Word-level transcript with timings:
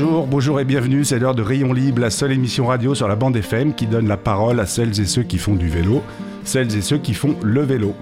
Bonjour, 0.00 0.26
bonjour 0.26 0.60
et 0.60 0.64
bienvenue, 0.64 1.04
c'est 1.04 1.18
l'heure 1.18 1.34
de 1.34 1.42
Rayon 1.42 1.74
Libre, 1.74 2.00
la 2.00 2.08
seule 2.08 2.32
émission 2.32 2.64
radio 2.64 2.94
sur 2.94 3.06
la 3.06 3.16
bande 3.16 3.36
FM 3.36 3.74
qui 3.74 3.86
donne 3.86 4.08
la 4.08 4.16
parole 4.16 4.58
à 4.58 4.64
celles 4.64 4.98
et 4.98 5.04
ceux 5.04 5.24
qui 5.24 5.36
font 5.36 5.56
du 5.56 5.68
vélo, 5.68 6.02
celles 6.42 6.74
et 6.74 6.80
ceux 6.80 6.96
qui 6.96 7.12
font 7.12 7.36
le 7.42 7.60
vélo. 7.60 7.94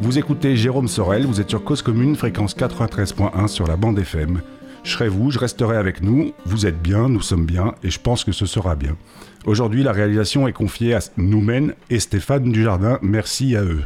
Vous 0.00 0.18
écoutez 0.18 0.56
Jérôme 0.56 0.88
Sorel, 0.88 1.24
vous 1.24 1.40
êtes 1.40 1.48
sur 1.48 1.62
Cause 1.62 1.82
Commune, 1.82 2.16
fréquence 2.16 2.56
93.1 2.56 3.46
sur 3.46 3.68
la 3.68 3.76
bande 3.76 3.96
FM. 3.96 4.40
Je 4.82 4.90
serai 4.90 5.08
vous, 5.08 5.30
je 5.30 5.38
resterai 5.38 5.76
avec 5.76 6.02
nous, 6.02 6.32
vous 6.46 6.66
êtes 6.66 6.82
bien, 6.82 7.08
nous 7.08 7.22
sommes 7.22 7.46
bien, 7.46 7.76
et 7.84 7.90
je 7.90 8.00
pense 8.00 8.24
que 8.24 8.32
ce 8.32 8.46
sera 8.46 8.74
bien. 8.74 8.96
Aujourd'hui, 9.44 9.84
la 9.84 9.92
réalisation 9.92 10.48
est 10.48 10.52
confiée 10.52 10.94
à 10.94 11.00
Noumen 11.16 11.74
et 11.90 12.00
Stéphane 12.00 12.50
Dujardin, 12.50 12.98
merci 13.02 13.54
à 13.54 13.62
eux. 13.62 13.84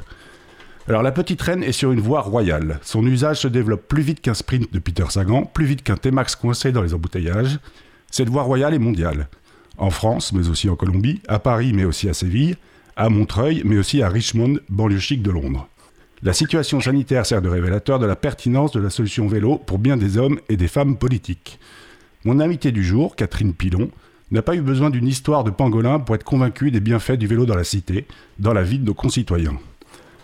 Alors 0.90 1.04
la 1.04 1.12
petite 1.12 1.40
reine 1.40 1.62
est 1.62 1.70
sur 1.70 1.92
une 1.92 2.00
voie 2.00 2.20
royale. 2.20 2.80
Son 2.82 3.06
usage 3.06 3.38
se 3.38 3.46
développe 3.46 3.86
plus 3.86 4.02
vite 4.02 4.20
qu'un 4.20 4.34
sprint 4.34 4.72
de 4.72 4.80
Peter 4.80 5.04
Sagan, 5.08 5.44
plus 5.44 5.64
vite 5.64 5.84
qu'un 5.84 5.94
T-Max 5.94 6.34
coincé 6.34 6.72
dans 6.72 6.82
les 6.82 6.94
embouteillages. 6.94 7.60
Cette 8.10 8.28
voie 8.28 8.42
royale 8.42 8.74
est 8.74 8.80
mondiale. 8.80 9.28
En 9.78 9.90
France, 9.90 10.32
mais 10.32 10.48
aussi 10.48 10.68
en 10.68 10.74
Colombie, 10.74 11.22
à 11.28 11.38
Paris, 11.38 11.72
mais 11.72 11.84
aussi 11.84 12.08
à 12.08 12.12
Séville, 12.12 12.56
à 12.96 13.08
Montreuil, 13.08 13.62
mais 13.64 13.78
aussi 13.78 14.02
à 14.02 14.08
Richmond, 14.08 14.58
banlieue 14.68 14.98
chic 14.98 15.22
de 15.22 15.30
Londres. 15.30 15.68
La 16.24 16.32
situation 16.32 16.80
sanitaire 16.80 17.24
sert 17.24 17.40
de 17.40 17.48
révélateur 17.48 18.00
de 18.00 18.06
la 18.06 18.16
pertinence 18.16 18.72
de 18.72 18.80
la 18.80 18.90
solution 18.90 19.28
vélo 19.28 19.58
pour 19.58 19.78
bien 19.78 19.96
des 19.96 20.18
hommes 20.18 20.40
et 20.48 20.56
des 20.56 20.66
femmes 20.66 20.96
politiques. 20.96 21.60
Mon 22.24 22.40
invité 22.40 22.72
du 22.72 22.82
jour, 22.82 23.14
Catherine 23.14 23.54
Pilon, 23.54 23.92
n'a 24.32 24.42
pas 24.42 24.56
eu 24.56 24.60
besoin 24.60 24.90
d'une 24.90 25.06
histoire 25.06 25.44
de 25.44 25.52
pangolin 25.52 26.00
pour 26.00 26.16
être 26.16 26.24
convaincue 26.24 26.72
des 26.72 26.80
bienfaits 26.80 27.12
du 27.12 27.28
vélo 27.28 27.46
dans 27.46 27.54
la 27.54 27.62
cité, 27.62 28.06
dans 28.40 28.52
la 28.52 28.64
vie 28.64 28.80
de 28.80 28.86
nos 28.86 28.94
concitoyens. 28.94 29.54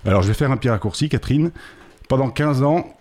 Alors 0.07 0.23
je 0.23 0.29
vais 0.29 0.35
faire 0.35 0.53
un 0.53 0.57
petit 0.57 0.69
raccourci, 0.69 1.09
Catherine. 1.09 1.51
Pendant 2.09 2.31
15 2.31 2.63
ans, 2.63 2.97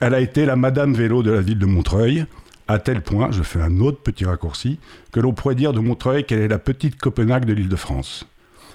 elle 0.00 0.14
a 0.14 0.20
été 0.20 0.46
la 0.46 0.56
Madame 0.56 0.94
Vélo 0.94 1.22
de 1.22 1.30
la 1.30 1.42
ville 1.42 1.58
de 1.58 1.66
Montreuil, 1.66 2.24
à 2.66 2.78
tel 2.78 3.02
point, 3.02 3.32
je 3.32 3.42
fais 3.42 3.60
un 3.60 3.80
autre 3.80 4.00
petit 4.00 4.24
raccourci, 4.24 4.78
que 5.10 5.18
l'on 5.18 5.32
pourrait 5.32 5.56
dire 5.56 5.72
de 5.72 5.80
Montreuil 5.80 6.24
qu'elle 6.24 6.38
est 6.38 6.48
la 6.48 6.60
petite 6.60 6.96
Copenhague 6.96 7.44
de 7.44 7.52
l'île 7.52 7.68
de 7.68 7.76
France. 7.76 8.26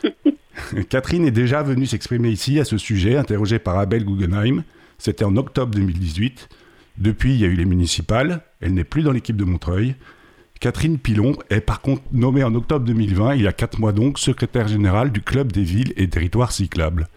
Catherine 0.90 1.26
est 1.26 1.32
déjà 1.32 1.64
venue 1.64 1.86
s'exprimer 1.86 2.30
ici 2.30 2.60
à 2.60 2.66
ce 2.66 2.78
sujet, 2.78 3.16
interrogée 3.16 3.58
par 3.58 3.80
Abel 3.80 4.04
Guggenheim. 4.04 4.64
C'était 4.98 5.24
en 5.24 5.38
octobre 5.38 5.74
2018. 5.74 6.50
Depuis, 6.98 7.36
il 7.36 7.40
y 7.40 7.46
a 7.46 7.48
eu 7.48 7.56
les 7.56 7.66
municipales. 7.66 8.42
Elle 8.60 8.74
n'est 8.74 8.84
plus 8.84 9.02
dans 9.02 9.14
l'équipe 9.14 9.38
de 9.38 9.46
Montreuil. 9.46 9.96
Catherine 10.60 11.00
Pilon 11.00 11.38
est 11.50 11.62
par 11.62 11.80
contre 11.82 12.04
nommée 12.12 12.44
en 12.44 12.54
octobre 12.54 12.86
2020, 12.86 13.36
il 13.36 13.44
y 13.44 13.48
a 13.48 13.54
4 13.54 13.80
mois 13.80 13.94
donc, 13.94 14.20
secrétaire 14.20 14.68
générale 14.68 15.12
du 15.12 15.22
Club 15.22 15.52
des 15.52 15.64
villes 15.64 15.94
et 15.96 16.10
territoires 16.10 16.52
cyclables. 16.52 17.08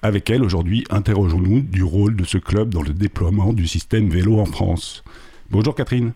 Avec 0.00 0.30
elle, 0.30 0.44
aujourd'hui, 0.44 0.84
interrogeons-nous 0.90 1.60
du 1.60 1.82
rôle 1.82 2.14
de 2.14 2.24
ce 2.24 2.38
club 2.38 2.72
dans 2.72 2.82
le 2.82 2.90
déploiement 2.90 3.52
du 3.52 3.66
système 3.66 4.08
vélo 4.08 4.38
en 4.38 4.44
France. 4.44 5.02
Bonjour 5.50 5.74
Catherine. 5.74 6.12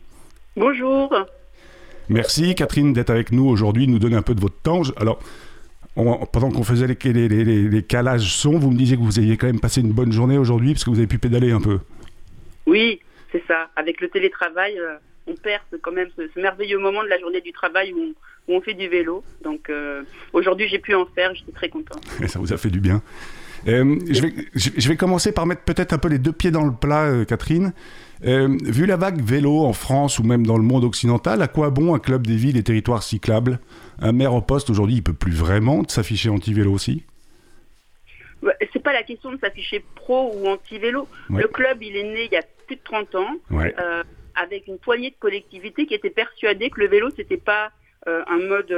Bonjour. 0.56 1.12
Merci 2.08 2.54
Catherine 2.54 2.92
d'être 2.92 3.10
avec 3.10 3.32
nous 3.32 3.48
aujourd'hui, 3.48 3.88
nous 3.88 3.98
donner 3.98 4.14
un 4.14 4.22
peu 4.22 4.36
de 4.36 4.40
votre 4.40 4.60
temps. 4.60 4.82
Alors, 4.98 5.18
pendant 5.94 6.50
qu'on 6.50 6.62
faisait 6.62 6.86
les, 6.86 7.28
les, 7.28 7.82
calages 7.82 8.32
son, 8.34 8.56
vous 8.58 8.70
me 8.70 8.76
disiez 8.76 8.96
que 8.96 9.02
vous 9.02 9.18
aviez 9.18 9.36
quand 9.36 9.48
même 9.48 9.60
passé 9.60 9.80
une 9.80 9.92
bonne 9.92 10.12
journée 10.12 10.38
aujourd'hui 10.38 10.74
parce 10.74 10.84
que 10.84 10.90
vous 10.90 10.98
avez 10.98 11.08
pu 11.08 11.18
pédaler 11.18 11.50
un 11.50 11.60
peu. 11.60 11.80
Oui, 12.66 13.00
c'est 13.32 13.42
ça. 13.48 13.68
Avec 13.74 14.00
le 14.00 14.08
télétravail, 14.08 14.78
euh, 14.78 14.94
on 15.26 15.34
perd 15.34 15.62
quand 15.82 15.92
même 15.92 16.08
ce, 16.16 16.40
merveilleux 16.40 16.78
moment 16.78 17.02
de 17.02 17.08
la 17.08 17.18
journée 17.18 17.40
du 17.40 17.52
travail 17.52 17.92
où 17.92 18.14
on, 18.48 18.60
fait 18.60 18.74
du 18.74 18.88
vélo. 18.88 19.24
Donc 19.42 19.68
euh, 19.70 20.04
aujourd'hui, 20.32 20.68
j'ai 20.68 20.78
pu 20.78 20.94
en 20.94 21.04
faire, 21.06 21.34
je 21.34 21.42
suis 21.42 21.52
très 21.52 21.68
content. 21.68 21.98
ça 22.28 22.38
vous 22.38 22.52
a 22.52 22.56
fait 22.56 22.70
du 22.70 22.80
bien. 22.80 23.02
Euh, 23.68 23.98
je, 24.10 24.22
vais, 24.22 24.32
je, 24.54 24.88
vais, 24.88 24.96
commencer 24.96 25.32
par 25.32 25.46
mettre 25.46 25.62
peut-être 25.62 25.92
un 25.92 25.98
peu 25.98 26.08
les 26.08 26.18
deux 26.18 26.32
pieds 26.32 26.50
dans 26.50 26.64
le 26.64 26.72
plat, 26.72 27.04
euh, 27.04 27.24
Catherine. 27.24 27.72
Euh, 28.24 28.56
vu 28.64 28.86
la 28.86 28.96
vague 28.96 29.20
vélo 29.22 29.60
en 29.60 29.72
France 29.72 30.18
ou 30.18 30.22
même 30.22 30.46
dans 30.46 30.56
le 30.56 30.62
monde 30.62 30.84
occidental, 30.84 31.42
à 31.42 31.48
quoi 31.48 31.70
bon 31.70 31.94
un 31.94 31.98
club 31.98 32.26
des 32.26 32.36
villes 32.36 32.56
et 32.56 32.62
territoires 32.62 33.02
cyclables? 33.02 33.60
Un 34.00 34.12
maire 34.12 34.34
au 34.34 34.42
poste 34.42 34.70
aujourd'hui, 34.70 34.96
il 34.96 35.02
peut 35.02 35.12
plus 35.12 35.32
vraiment 35.32 35.82
s'afficher 35.88 36.28
anti-vélo 36.28 36.72
aussi? 36.72 37.04
C'est 38.72 38.82
pas 38.82 38.92
la 38.92 39.04
question 39.04 39.30
de 39.30 39.38
s'afficher 39.38 39.84
pro 39.94 40.32
ou 40.34 40.48
anti-vélo. 40.48 41.06
Le 41.30 41.46
club, 41.46 41.82
il 41.82 41.96
est 41.96 42.02
né 42.02 42.24
il 42.24 42.32
y 42.32 42.36
a 42.36 42.42
plus 42.66 42.74
de 42.74 42.80
30 42.82 43.14
ans, 43.14 43.36
avec 44.34 44.66
une 44.66 44.78
poignée 44.78 45.10
de 45.10 45.16
collectivités 45.20 45.86
qui 45.86 45.94
étaient 45.94 46.10
persuadées 46.10 46.70
que 46.70 46.80
le 46.80 46.88
vélo, 46.88 47.10
c'était 47.16 47.36
pas 47.36 47.70
un 48.06 48.38
mode, 48.48 48.74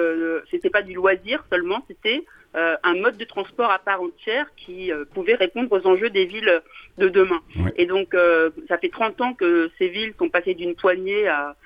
c'était 0.50 0.69
pas 0.69 0.83
du 0.83 0.93
loisir 0.93 1.43
seulement, 1.50 1.83
c'était 1.89 2.25
euh, 2.56 2.76
un 2.84 2.94
mode 2.94 3.16
de 3.16 3.25
transport 3.25 3.69
à 3.70 3.81
part 3.81 4.00
entière 4.00 4.47
qui 4.56 4.92
euh, 4.92 5.04
pouvait 5.12 5.34
répondre 5.34 5.72
aux 5.72 5.87
enjeux 5.88 6.10
des 6.10 6.25
villes 6.25 6.62
de 6.98 7.09
demain. 7.09 7.41
Et 7.76 7.87
donc, 7.87 8.15
euh, 8.15 8.50
ça 8.69 8.78
fait 8.78 8.91
30 8.91 9.20
ans 9.22 9.34
que 9.34 9.70
ces 9.76 9.88
villes 9.88 10.15
sont 10.19 10.28
passées 10.28 10.54
d'une 10.54 10.76
poignée 10.76 11.26
à, 11.26 11.56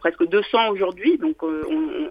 presque 0.00 0.28
200 0.28 0.68
aujourd'hui. 0.68 1.16
Donc, 1.16 1.36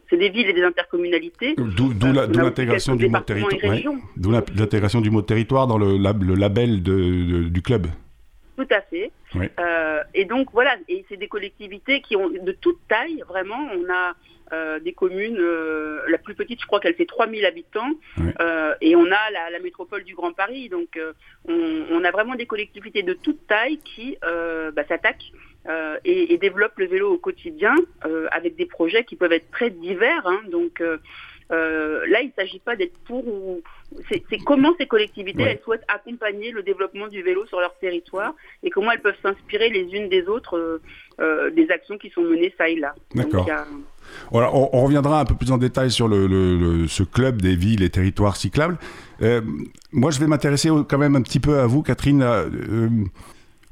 c'est 0.09 0.17
des 0.17 0.29
villes 0.29 0.49
et 0.49 0.53
des 0.53 0.63
intercommunalités. 0.63 1.55
D'où 1.57 1.93
l'intégration 2.11 2.95
du 2.95 3.07
mot 3.07 3.19
territoire. 3.19 3.93
D'où 4.17 4.31
l'intégration 4.31 5.01
du 5.01 5.11
mot 5.11 5.21
territoire 5.21 5.67
dans 5.67 5.77
le, 5.77 5.97
le 5.97 6.35
label 6.35 6.81
de, 6.81 7.49
du 7.49 7.61
club. 7.61 7.87
Tout 8.57 8.67
à 8.71 8.81
fait. 8.81 9.11
et 10.15 10.25
donc 10.25 10.47
voilà, 10.53 10.75
et 10.87 11.05
c'est 11.07 11.17
des 11.17 11.27
collectivités 11.27 12.01
qui 12.01 12.15
ont 12.15 12.29
de 12.29 12.51
toute 12.51 12.79
taille, 12.87 13.23
vraiment. 13.27 13.59
On 13.75 13.93
a 13.93 14.13
euh, 14.53 14.79
des 14.79 14.93
communes, 14.93 15.39
euh, 15.39 16.01
la 16.07 16.19
plus 16.19 16.35
petite, 16.35 16.61
je 16.61 16.67
crois 16.67 16.79
qu'elle 16.79 16.93
fait 16.93 17.07
3000 17.07 17.45
habitants, 17.45 17.89
euh, 18.39 18.75
et 18.79 18.95
on 18.95 19.05
a 19.05 19.49
la, 19.51 19.59
métropole 19.59 20.03
du 20.03 20.13
Grand 20.13 20.33
Paris. 20.33 20.69
Donc, 20.69 20.99
on, 21.47 22.03
a 22.03 22.11
vraiment 22.11 22.35
des 22.35 22.45
collectivités 22.45 23.01
de 23.01 23.13
toute 23.13 23.47
taille 23.47 23.79
qui 23.79 24.17
bah, 24.21 24.83
s'attaquent 24.87 25.31
et, 26.03 26.37
développent 26.37 26.77
le 26.77 26.85
vélo 26.85 27.13
au 27.13 27.17
quotidien 27.17 27.73
avec 28.31 28.55
des 28.55 28.67
projets 28.67 29.03
qui 29.03 29.15
peuvent 29.15 29.31
être 29.31 29.49
très 29.49 29.71
divers. 29.71 30.27
Hein. 30.27 30.41
donc, 30.51 30.79
là, 31.49 32.21
il 32.21 32.27
ne 32.27 32.33
s'agit 32.35 32.59
pas 32.59 32.75
d'être 32.75 32.97
pour 33.05 33.27
ou 33.27 33.63
c'est 34.09 34.37
comment 34.45 34.75
ces 34.79 34.87
collectivités 34.87 35.43
elles 35.43 35.61
souhaitent 35.63 35.85
accompagner 35.87 36.51
le 36.51 36.61
développement 36.61 37.07
du 37.07 37.23
vélo 37.23 37.45
sur 37.47 37.59
leur 37.59 37.75
territoire 37.79 38.35
et 38.61 38.69
comment 38.69 38.91
elles 38.91 39.01
peuvent 39.01 39.19
s'inspirer 39.23 39.69
les 39.69 39.95
unes 39.95 40.09
des 40.09 40.27
autres 40.27 40.81
des 41.19 41.71
actions 41.71 41.97
qui 41.97 42.11
sont 42.11 42.21
menées 42.21 42.53
ça 42.59 42.69
et 42.69 42.75
là. 42.75 42.93
D'accord 43.15 43.47
on, 44.31 44.83
reviendra 44.83 45.19
un 45.19 45.25
peu 45.25 45.35
plus 45.35 45.51
en 45.51 45.57
détail 45.57 45.91
sur 45.91 46.09
ce 46.09 47.03
club 47.03 47.41
des 47.41 47.55
villes 47.55 47.83
et 47.83 47.89
territoires 47.89 48.35
cyclables. 48.35 48.77
Euh, 49.21 49.41
moi, 49.91 50.11
je 50.11 50.19
vais 50.19 50.27
m'intéresser 50.27 50.69
quand 50.87 50.97
même 50.97 51.15
un 51.15 51.21
petit 51.21 51.39
peu 51.39 51.59
à 51.59 51.67
vous, 51.67 51.83
Catherine. 51.83 52.21
Euh, 52.21 52.89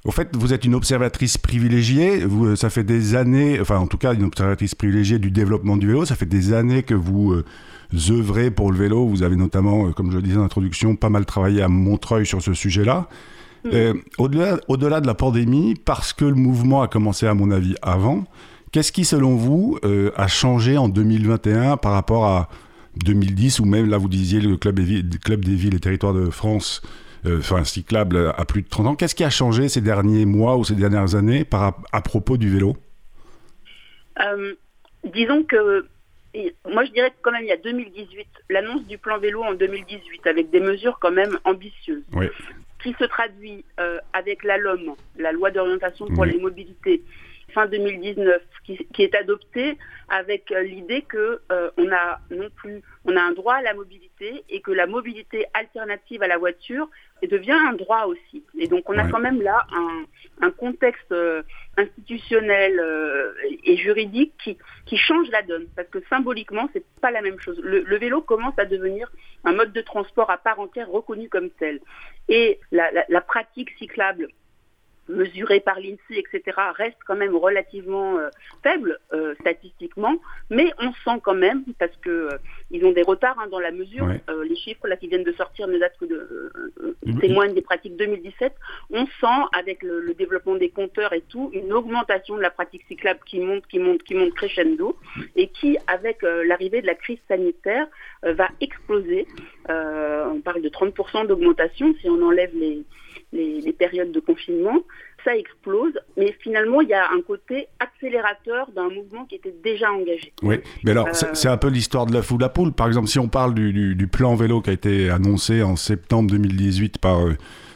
au 0.06 0.12
fait, 0.12 0.36
vous 0.36 0.54
êtes 0.54 0.66
une 0.66 0.76
observatrice 0.76 1.38
privilégiée. 1.38 2.26
Vous, 2.26 2.56
ça 2.56 2.70
fait 2.70 2.84
des 2.84 3.16
années, 3.16 3.60
enfin, 3.60 3.78
en 3.78 3.88
tout 3.88 3.98
cas, 3.98 4.14
une 4.14 4.24
observatrice 4.24 4.76
privilégiée 4.76 5.20
du 5.20 5.32
développement 5.32 5.78
du 5.78 5.88
vélo. 5.88 6.06
Ça 6.06 6.16
fait 6.16 6.26
des 6.26 6.54
années 6.54 6.84
que 6.84 6.94
vous 6.94 7.34
euh, 7.34 7.46
œuvrez 8.10 8.52
pour 8.52 8.72
le 8.72 8.78
vélo. 8.78 9.06
Vous 9.08 9.24
avez 9.24 9.36
notamment, 9.36 9.92
comme 9.92 10.12
je 10.12 10.18
le 10.18 10.24
disais 10.24 10.38
en 10.38 10.44
introduction, 10.44 10.96
pas 10.96 11.10
mal 11.10 11.26
travaillé 11.26 11.62
à 11.62 11.68
Montreuil 11.68 12.26
sur 12.26 12.42
ce 12.42 12.54
sujet-là. 12.54 13.08
Au-delà, 14.18 14.60
au-delà 14.68 15.00
de 15.00 15.08
la 15.08 15.14
pandémie, 15.14 15.76
parce 15.76 16.12
que 16.12 16.26
le 16.26 16.36
mouvement 16.36 16.82
a 16.82 16.90
commencé, 16.90 17.28
à 17.28 17.34
mon 17.34 17.50
avis, 17.50 17.76
avant, 17.82 18.26
Qu'est-ce 18.74 18.92
qui, 18.92 19.06
selon 19.06 19.36
vous, 19.36 19.78
euh, 19.86 20.10
a 20.16 20.28
changé 20.28 20.80
en 20.80 20.90
2021 20.90 21.78
par 21.78 21.92
rapport 21.92 22.26
à 22.26 22.50
2010, 23.06 23.60
ou 23.60 23.66
même 23.66 23.88
là, 23.88 24.00
vous 24.00 24.10
disiez 24.10 24.42
le 24.42 24.58
Club 24.58 24.80
des, 24.80 24.84
villes, 24.84 25.20
club 25.24 25.46
des 25.46 25.54
villes 25.54 25.76
et 25.76 25.80
territoires 25.80 26.16
de 26.16 26.32
France, 26.32 26.82
euh, 27.28 27.38
enfin 27.38 27.64
cyclable 27.66 28.34
à 28.36 28.46
plus 28.46 28.64
de 28.64 28.68
30 28.68 28.88
ans. 28.88 28.96
Qu'est-ce 28.96 29.14
qui 29.14 29.24
a 29.24 29.30
changé 29.30 29.70
ces 29.70 29.80
derniers 29.80 30.26
mois 30.26 30.58
ou 30.58 30.64
ces 30.64 30.74
dernières 30.74 31.14
années 31.14 31.46
par, 31.46 31.84
à 31.92 32.02
propos 32.02 32.36
du 32.38 32.50
vélo? 32.50 32.76
Euh, 34.20 34.54
Disons 35.04 35.44
que 35.44 35.86
moi, 36.68 36.84
je 36.84 36.92
dirais 36.94 37.12
que 37.12 37.16
quand 37.22 37.32
même, 37.32 37.44
il 37.44 37.50
y 37.50 37.52
a 37.52 37.58
2018, 37.58 38.26
l'annonce 38.50 38.88
du 38.88 38.98
plan 38.98 39.20
vélo 39.20 39.44
en 39.44 39.54
2018, 39.54 40.26
avec 40.26 40.50
des 40.50 40.62
mesures 40.62 40.98
quand 41.00 41.12
même 41.12 41.38
ambitieuses, 41.44 42.02
qui 42.82 42.96
se 42.98 43.04
traduit 43.04 43.64
avec 44.14 44.44
la 44.44 44.58
LOM, 44.58 44.96
la 45.20 45.32
loi 45.32 45.52
d'orientation 45.52 46.08
pour 46.08 46.26
les 46.26 46.40
mobilités, 46.40 47.04
fin 47.54 47.68
2019, 47.68 48.42
qui, 48.66 49.02
est 49.02 49.16
adopté 49.16 49.78
avec 50.10 50.52
euh, 50.52 50.62
l'idée 50.64 51.02
que 51.04 51.42
euh, 51.52 51.70
on 51.78 51.92
a 51.92 52.20
non 52.32 52.50
plus, 52.56 52.82
on 53.06 53.16
a 53.16 53.22
un 53.22 53.32
droit 53.32 53.56
à 53.56 53.62
la 53.62 53.74
mobilité 53.74 54.44
et 54.50 54.62
que 54.62 54.72
la 54.72 54.88
mobilité 54.88 55.46
alternative 55.54 56.24
à 56.24 56.28
la 56.28 56.38
voiture 56.38 56.90
devient 57.24 57.52
un 57.54 57.74
droit 57.74 58.06
aussi. 58.06 58.44
Et 58.60 58.68
donc 58.68 58.90
on 58.90 58.98
a 58.98 59.08
quand 59.10 59.20
même 59.20 59.42
là 59.42 59.66
un, 60.42 60.52
contexte 60.52 61.12
euh, 61.12 61.42
institutionnel 61.78 62.82
et 63.64 63.78
juridique 63.78 64.34
qui, 64.44 64.58
qui 64.86 64.98
change 64.98 65.30
la 65.30 65.42
donne 65.42 65.68
parce 65.76 65.88
que 65.88 66.00
symboliquement 66.10 66.70
c'est 66.74 66.86
pas 67.02 67.12
la 67.12 67.22
même 67.22 67.40
chose. 67.40 67.60
Le, 67.64 67.98
vélo 67.98 68.22
commence 68.22 68.58
à 68.58 68.66
devenir 68.66 69.10
un 69.46 69.54
mode 69.54 69.72
de 69.72 69.82
transport 69.82 70.30
à 70.30 70.38
part 70.38 70.60
entière 70.60 70.90
reconnu 70.90 71.30
comme 71.30 71.50
tel 71.52 71.80
et 72.28 72.60
la 72.72 73.22
pratique 73.22 73.70
cyclable 73.78 74.28
mesurés 75.10 75.60
par 75.60 75.80
l'INSEE, 75.80 76.18
etc., 76.18 76.58
restent 76.76 77.04
quand 77.06 77.16
même 77.16 77.36
relativement 77.36 78.18
euh, 78.18 78.30
faibles 78.62 79.00
euh, 79.14 79.36
statistiquement, 79.42 80.16
mais 80.50 80.72
on 80.80 80.92
sent 81.06 81.20
quand 81.24 81.36
même, 81.36 81.64
parce 81.80 81.96
que 81.98 82.10
euh, 82.10 82.38
ils 82.72 82.86
ont 82.86 82.92
des 82.92 83.02
retards 83.02 83.38
hein, 83.40 83.48
dans 83.48 83.60
la 83.60 83.72
mesure, 83.72 84.08
les 84.44 84.56
chiffres 84.56 84.88
là 84.88 84.98
qui 84.98 85.08
viennent 85.08 85.24
de 85.24 85.34
sortir 85.34 85.68
ne 85.68 85.78
datent 85.78 85.98
que 86.00 86.06
de 86.06 86.52
témoignent 87.20 87.54
des 87.54 87.62
pratiques 87.62 87.98
2017, 87.98 88.54
on 88.92 89.06
sent 89.06 89.42
avec 89.58 89.84
le, 89.84 90.14
développement 90.14 90.56
des 90.56 90.70
compteurs 90.70 91.14
et 91.14 91.22
tout 91.22 91.50
une 91.54 91.74
augmentation 91.74 92.38
de 92.38 92.42
la 92.42 92.52
pratique 92.52 92.84
cyclable 92.88 93.20
qui 93.26 93.40
monte, 93.40 93.66
qui 93.68 93.80
monte, 93.80 94.04
qui 94.04 94.14
monte 94.14 94.34
crescendo, 94.34 94.96
et 95.36 95.48
qui, 95.48 95.78
avec 95.88 96.22
l'arrivée 96.22 96.82
de 96.82 96.88
la 96.88 96.96
crise 96.96 97.20
sanitaire, 97.28 97.88
va 98.22 98.48
exploser. 98.62 99.28
On 99.70 100.42
parle 100.42 100.62
de 100.62 100.70
30% 100.70 101.28
d'augmentation 101.28 101.94
si 102.02 102.10
on 102.10 102.22
enlève 102.22 102.52
les 102.56 102.84
les, 103.34 103.74
périodes 103.74 104.12
de 104.12 104.20
confinement, 104.20 104.80
ça 105.24 105.36
explose, 105.36 105.94
mais 106.18 106.36
finalement, 106.42 106.82
il 106.82 106.90
y 106.90 106.94
a 106.94 107.10
un 107.12 107.22
côté 107.22 107.68
accélérateur 107.80 108.70
d'un 108.76 108.90
mouvement 108.90 109.26
qui 109.26 109.36
était 109.36 109.56
déjà 109.64 109.92
engagé. 109.92 110.34
Oui, 110.42 110.58
mais 110.84 110.92
alors, 110.92 111.10
c'est 111.14 111.48
un 111.48 111.58
peu 111.58 111.70
l'histoire 111.70 112.06
de 112.06 112.14
la 112.14 112.22
foule 112.22 112.42
la 112.42 112.50
poule. 112.50 112.74
Par 112.74 112.88
exemple, 112.88 113.08
si 113.08 113.20
on 113.20 113.28
parle 113.28 113.54
du, 113.54 114.08
plan 114.12 114.36
vélo 114.36 114.62
qui 114.62 114.70
a 114.70 114.74
été 114.74 115.10
annoncé 115.10 115.64
en 115.64 115.76
septembre 115.76 116.30
2018 116.32 116.98
par 116.98 117.26
euh, 117.26 117.34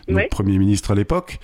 notre 0.07 0.29
Premier 0.29 0.57
ministre 0.57 0.91
à 0.91 0.95
l'époque, 0.95 1.39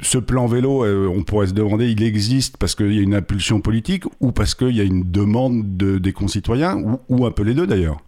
ce 0.00 0.18
plan 0.18 0.46
vélo, 0.46 0.84
euh, 0.84 1.08
on 1.08 1.24
pourrait 1.24 1.48
se 1.48 1.54
demander, 1.54 1.90
il 1.90 2.02
existe 2.02 2.56
parce 2.56 2.74
qu'il 2.74 2.94
y 2.94 2.98
a 2.98 3.02
une 3.02 3.14
impulsion 3.14 3.60
politique 3.60 4.04
ou 4.20 4.32
parce 4.32 4.54
qu'il 4.54 4.76
y 4.76 4.80
a 4.80 4.84
une 4.84 5.10
demande 5.10 5.76
de, 5.76 5.98
des 5.98 6.12
concitoyens, 6.12 6.76
ou, 6.76 7.00
ou 7.08 7.26
un 7.26 7.30
peu 7.30 7.42
les 7.42 7.54
deux 7.54 7.66
d'ailleurs? 7.66 7.98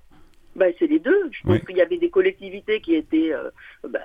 Bah, 0.60 0.66
c'est 0.78 0.86
les 0.86 0.98
deux. 0.98 1.30
Je 1.32 1.42
pense 1.42 1.58
qu'il 1.60 1.78
y 1.78 1.80
avait 1.80 1.96
des 1.96 2.10
collectivités 2.10 2.82
qui 2.82 2.94
étaient, 2.94 3.32
euh, 3.32 3.48
bah, 3.88 4.00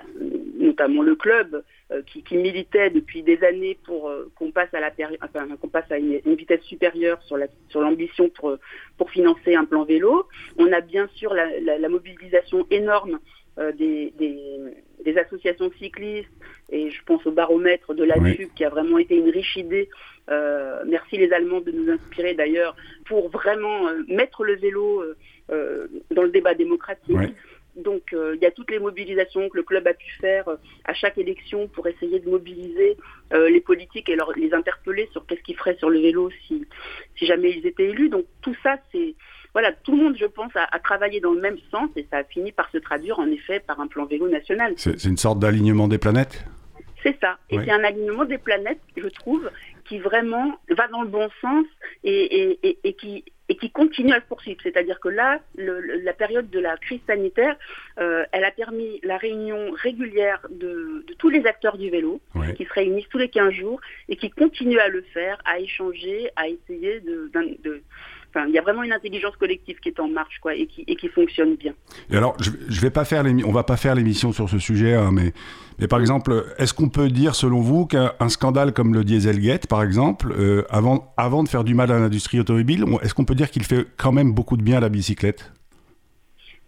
notamment 0.58 1.02
le 1.02 1.14
club, 1.14 1.62
euh, 1.92 2.00
qui, 2.06 2.22
qui, 2.22 2.38
militait 2.38 2.88
depuis 2.88 3.22
des 3.22 3.44
années 3.44 3.76
pour 3.84 4.08
euh, 4.08 4.32
qu'on 4.36 4.52
passe 4.52 4.72
à 4.72 4.80
la 4.80 4.90
enfin, 5.22 5.46
qu'on 5.60 5.68
passe 5.68 5.92
à 5.92 5.98
une, 5.98 6.18
vitesse 6.34 6.62
supérieure 6.62 7.20
sur 7.24 7.36
la 7.36 7.48
sur 7.68 7.82
l'ambition 7.82 8.30
pour 8.30 8.56
pour 8.96 9.10
financer 9.10 9.54
un 9.54 9.66
plan 9.66 9.84
vélo. 9.84 10.26
On 10.56 10.72
a 10.72 10.80
bien 10.80 11.06
sûr 11.08 11.34
la, 11.34 11.46
la, 11.60 11.88
mobilisation 11.90 12.66
énorme 12.70 13.18
des, 13.78 14.14
des, 14.18 14.38
des, 15.04 15.18
associations 15.18 15.70
cyclistes 15.78 16.32
et 16.70 16.90
je 16.90 17.02
pense 17.04 17.24
au 17.26 17.32
baromètre 17.32 17.92
de 17.92 18.04
la 18.04 18.18
oui. 18.18 18.48
qui 18.56 18.64
a 18.64 18.70
vraiment 18.70 18.96
été 18.96 19.14
une 19.14 19.28
riche 19.28 19.56
idée. 19.56 19.90
Merci 20.28 21.16
les 21.16 21.32
Allemands 21.32 21.60
de 21.60 21.70
nous 21.70 21.90
inspirer 21.90 22.34
d'ailleurs 22.34 22.76
pour 23.06 23.30
vraiment 23.30 23.88
mettre 24.08 24.44
le 24.44 24.56
vélo 24.56 25.02
euh, 25.52 25.86
dans 26.10 26.24
le 26.24 26.30
débat 26.30 26.54
démocratique. 26.54 27.16
Donc 27.76 28.12
euh, 28.12 28.34
il 28.34 28.42
y 28.42 28.46
a 28.46 28.50
toutes 28.50 28.70
les 28.72 28.80
mobilisations 28.80 29.48
que 29.48 29.58
le 29.58 29.62
club 29.62 29.86
a 29.86 29.94
pu 29.94 30.10
faire 30.20 30.48
euh, 30.48 30.56
à 30.84 30.92
chaque 30.92 31.18
élection 31.18 31.68
pour 31.68 31.86
essayer 31.86 32.18
de 32.18 32.28
mobiliser 32.28 32.96
les 33.32 33.60
politiques 33.60 34.08
et 34.08 34.16
leur, 34.16 34.32
les 34.32 34.52
interpeller 34.54 35.08
sur 35.12 35.24
qu'est-ce 35.26 35.42
qu'ils 35.42 35.56
feraient 35.56 35.76
sur 35.76 35.90
le 35.90 36.00
vélo 36.00 36.30
si, 36.46 36.64
si 37.16 37.26
jamais 37.26 37.50
ils 37.50 37.66
étaient 37.66 37.90
élus. 37.90 38.08
Donc 38.08 38.24
tout 38.40 38.56
ça, 38.62 38.76
c'est 38.90 39.14
voilà, 39.52 39.72
tout 39.72 39.96
le 39.96 40.02
monde, 40.02 40.16
je 40.18 40.26
pense, 40.26 40.52
a, 40.54 40.78
travaillé 40.80 41.20
dans 41.20 41.32
le 41.32 41.40
même 41.40 41.58
sens 41.70 41.90
et 41.96 42.06
ça 42.10 42.18
a 42.18 42.24
fini 42.24 42.50
par 42.50 42.68
se 42.70 42.78
traduire 42.78 43.18
en 43.18 43.26
effet 43.26 43.60
par 43.60 43.80
un 43.80 43.86
plan 43.86 44.04
vélo 44.04 44.28
national. 44.28 44.74
C'est 44.76 45.04
une 45.04 45.16
sorte 45.16 45.38
d'alignement 45.38 45.88
des 45.88 45.98
planètes? 45.98 46.44
C'est 47.02 47.16
ça. 47.20 47.38
Et 47.50 47.58
c'est 47.64 47.70
un 47.70 47.84
alignement 47.84 48.24
des 48.24 48.38
planètes, 48.38 48.80
je 48.96 49.08
trouve, 49.08 49.48
qui 49.88 49.98
vraiment 49.98 50.58
va 50.70 50.88
dans 50.88 51.02
le 51.02 51.08
bon 51.08 51.28
sens 51.40 51.66
et, 52.04 52.58
et, 52.62 52.78
et 52.84 52.92
qui, 52.94 53.24
et 53.48 53.56
qui 53.56 53.70
continue 53.70 54.12
à 54.12 54.16
le 54.16 54.24
poursuivre. 54.28 54.58
C'est-à-dire 54.62 54.98
que 55.00 55.08
là, 55.08 55.40
le, 55.56 55.80
la 55.80 56.12
période 56.12 56.50
de 56.50 56.58
la 56.58 56.76
crise 56.76 57.00
sanitaire, 57.06 57.56
euh, 57.98 58.24
elle 58.32 58.44
a 58.44 58.50
permis 58.50 59.00
la 59.02 59.16
réunion 59.16 59.70
régulière 59.72 60.40
de, 60.50 61.04
de 61.06 61.14
tous 61.14 61.28
les 61.28 61.46
acteurs 61.46 61.78
du 61.78 61.90
vélo, 61.90 62.20
qui 62.56 62.64
se 62.64 62.72
réunissent 62.72 63.08
tous 63.08 63.18
les 63.18 63.28
15 63.28 63.52
jours 63.52 63.80
et 64.08 64.16
qui 64.16 64.30
continuent 64.30 64.78
à 64.78 64.88
le 64.88 65.02
faire, 65.02 65.40
à 65.44 65.58
échanger, 65.60 66.30
à 66.36 66.48
essayer 66.48 67.00
de, 67.00 67.30
de 67.32 67.82
il 68.48 68.54
y 68.54 68.58
a 68.58 68.62
vraiment 68.62 68.82
une 68.82 68.92
intelligence 68.92 69.36
collective 69.36 69.78
qui 69.80 69.88
est 69.88 70.00
en 70.00 70.08
marche, 70.08 70.38
quoi, 70.40 70.54
et 70.54 70.66
qui, 70.66 70.84
et 70.86 70.96
qui 70.96 71.08
fonctionne 71.08 71.56
bien. 71.56 71.74
Et 72.10 72.16
alors, 72.16 72.36
je, 72.40 72.50
je 72.68 72.80
vais 72.80 72.90
pas 72.90 73.04
faire 73.04 73.24
on 73.44 73.52
va 73.52 73.62
pas 73.62 73.76
faire 73.76 73.94
l'émission 73.94 74.32
sur 74.32 74.48
ce 74.48 74.58
sujet, 74.58 74.94
hein, 74.94 75.10
mais, 75.12 75.32
mais 75.78 75.88
par 75.88 76.00
exemple, 76.00 76.44
est-ce 76.58 76.74
qu'on 76.74 76.88
peut 76.88 77.08
dire, 77.08 77.34
selon 77.34 77.60
vous, 77.60 77.86
qu'un 77.86 78.28
scandale 78.28 78.72
comme 78.72 78.94
le 78.94 79.04
Dieselgate, 79.04 79.66
par 79.66 79.82
exemple, 79.82 80.32
euh, 80.38 80.64
avant, 80.70 81.12
avant 81.16 81.42
de 81.42 81.48
faire 81.48 81.64
du 81.64 81.74
mal 81.74 81.90
à 81.90 81.98
l'industrie 81.98 82.40
automobile, 82.40 82.84
est-ce 83.02 83.14
qu'on 83.14 83.24
peut 83.24 83.34
dire 83.34 83.50
qu'il 83.50 83.64
fait 83.64 83.86
quand 83.96 84.12
même 84.12 84.32
beaucoup 84.32 84.56
de 84.56 84.62
bien 84.62 84.78
à 84.78 84.80
la 84.80 84.88
bicyclette? 84.88 85.52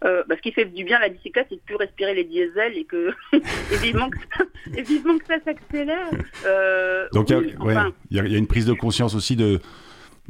Euh, 0.05 0.23
bah, 0.29 0.35
ce 0.37 0.41
qui 0.41 0.53
fait 0.53 0.63
du 0.63 0.85
bien 0.85 0.97
à 0.97 1.01
la 1.01 1.09
bicyclette, 1.09 1.47
c'est 1.49 1.55
de 1.55 1.61
plus 1.61 1.75
respirer 1.75 2.13
les 2.13 2.23
diesels 2.23 2.77
et 2.77 2.85
que 2.85 3.09
évidemment, 3.73 4.09
que 4.09 4.17
ça, 4.37 4.45
que 4.73 5.25
ça 5.27 5.43
s'accélère. 5.43 6.07
Euh, 6.45 7.07
Donc 7.11 7.29
il 7.29 7.55
y, 8.11 8.15
y, 8.15 8.19
a 8.19 8.37
une 8.37 8.47
prise 8.47 8.65
de 8.65 8.73
conscience 8.73 9.13
aussi 9.13 9.35
de, 9.35 9.59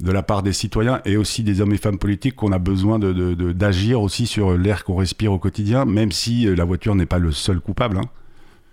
de 0.02 0.12
la 0.12 0.24
part 0.24 0.44
des 0.44 0.54
citoyens 0.54 1.02
et 1.06 1.18
aussi 1.18 1.44
des 1.44 1.62
hommes 1.62 1.74
et 1.74 1.78
femmes 1.78 2.00
politiques 2.00 2.36
qu'on 2.36 2.52
a 2.52 2.60
besoin 2.60 3.00
d'agir 3.00 4.00
de, 4.00 4.04
aussi 4.04 4.28
sur 4.28 4.58
l'air 4.58 4.84
qu'on 4.84 4.96
respire 4.96 5.34
au 5.34 5.40
quotidien, 5.40 5.86
même 5.86 6.12
si 6.12 6.48
euh, 6.48 6.56
la 6.56 6.64
voiture 6.64 6.96
n'est 6.96 7.06
pas 7.06 7.20
le 7.20 7.32
seul 7.32 7.60
coupable. 7.60 7.98
Hein. 7.98 8.10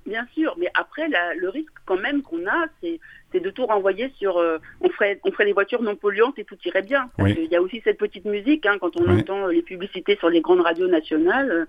Bien 0.07 0.25
sûr, 0.35 0.55
mais 0.59 0.71
après, 0.75 1.09
le 1.09 1.49
risque 1.49 1.73
quand 1.85 2.01
même 2.01 2.23
qu'on 2.23 2.47
a, 2.47 2.67
c'est 2.81 3.01
de 3.41 3.51
tout 3.51 3.67
renvoyer 3.67 4.11
sur 4.19 4.39
euh, 4.39 4.59
on, 4.81 4.89
ferait, 4.91 5.21
on 5.25 5.33
ferait 5.33 5.47
des 5.47 5.53
voitures 5.53 5.83
non 5.83 5.97
polluantes 5.97 6.39
et 6.39 6.45
tout 6.45 6.57
irait 6.65 6.83
bien. 6.83 7.11
Il 7.19 7.49
y 7.51 7.57
a 7.57 7.63
aussi 7.63 7.81
cette 7.85 7.99
petite 7.99 8.25
musique, 8.25 8.67
hein, 8.67 8.77
quand 8.81 8.99
on 9.01 9.09
entend 9.09 9.47
les 9.47 9.63
publicités 9.63 10.17
sur 10.17 10.29
les 10.29 10.41
grandes 10.41 10.61
radios 10.61 10.89
nationales, 10.89 11.69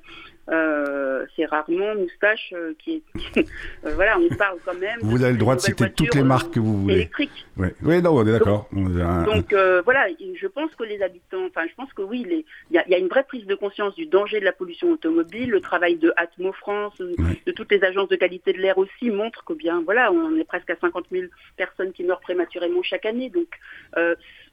euh, 0.49 1.25
c'est 1.35 1.45
rarement 1.45 1.93
Moustache 1.95 2.53
euh, 2.53 2.73
qui 2.79 2.95
est. 2.95 3.03
Euh, 3.85 3.93
voilà, 3.93 4.17
on 4.17 4.35
parle 4.35 4.57
quand 4.65 4.73
même. 4.73 4.97
Vous 5.01 5.23
avez 5.23 5.33
le 5.33 5.37
droit 5.37 5.55
de 5.55 5.61
citer 5.61 5.91
toutes 5.91 6.15
les 6.15 6.23
marques 6.23 6.53
que 6.53 6.59
vous 6.59 6.81
voulez. 6.81 6.95
Électriques. 6.95 7.45
Oui, 7.57 7.67
ouais, 7.83 8.01
non, 8.01 8.15
on 8.15 8.25
est 8.25 8.31
d'accord. 8.31 8.67
Donc, 8.71 9.53
voilà, 9.83 10.07
je 10.19 10.47
pense 10.47 10.73
que 10.75 10.83
les 10.83 11.01
habitants, 11.01 11.45
enfin, 11.45 11.67
je 11.69 11.75
pense 11.75 11.91
que 11.93 12.01
oui, 12.01 12.25
il 12.27 12.43
y, 12.75 12.89
y, 12.89 12.95
a 12.95 12.97
une 12.97 13.07
vraie 13.07 13.23
prise 13.23 13.45
de 13.45 13.55
conscience 13.55 13.93
du 13.95 14.07
danger 14.07 14.39
de 14.39 14.45
la 14.45 14.51
pollution 14.51 14.91
automobile. 14.91 15.51
Le 15.51 15.61
travail 15.61 15.97
de 15.97 16.11
Atmo 16.17 16.51
France, 16.53 16.97
de 16.99 17.51
toutes 17.51 17.71
les 17.71 17.83
agences 17.83 18.09
de 18.09 18.15
qualité 18.15 18.53
de 18.53 18.59
l'air 18.59 18.77
aussi 18.77 19.11
montre 19.11 19.45
que 19.45 19.53
bien, 19.53 19.81
voilà, 19.85 20.11
on 20.11 20.35
est 20.35 20.43
presque 20.45 20.69
à 20.71 20.75
50 20.75 21.05
000 21.11 21.25
personnes 21.57 21.92
qui 21.92 22.06
meurent 22.06 22.21
prématurément 22.21 22.81
chaque 22.83 23.06
année. 23.06 23.30
Donc, 23.30 23.59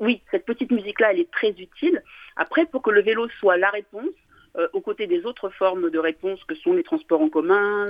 oui, 0.01 0.23
cette 0.33 0.45
petite 0.45 0.73
musique-là, 0.73 1.13
elle 1.13 1.21
est 1.21 1.31
très 1.31 1.51
utile. 1.51 2.03
Après, 2.35 2.67
pour 2.67 2.83
que 2.83 2.91
le 2.91 3.03
vélo 3.03 3.29
soit 3.39 3.57
la 3.57 3.71
réponse, 3.71 4.11
euh, 4.57 4.69
aux 4.73 4.81
côtés 4.81 5.09
des 5.09 5.25
autres 5.27 5.49
formes 5.49 5.91
de 5.91 5.99
réponse 5.99 6.39
que 6.45 6.55
sont 6.55 6.75
les 6.75 6.85
transports 6.85 7.21
en 7.21 7.29
commun, 7.29 7.89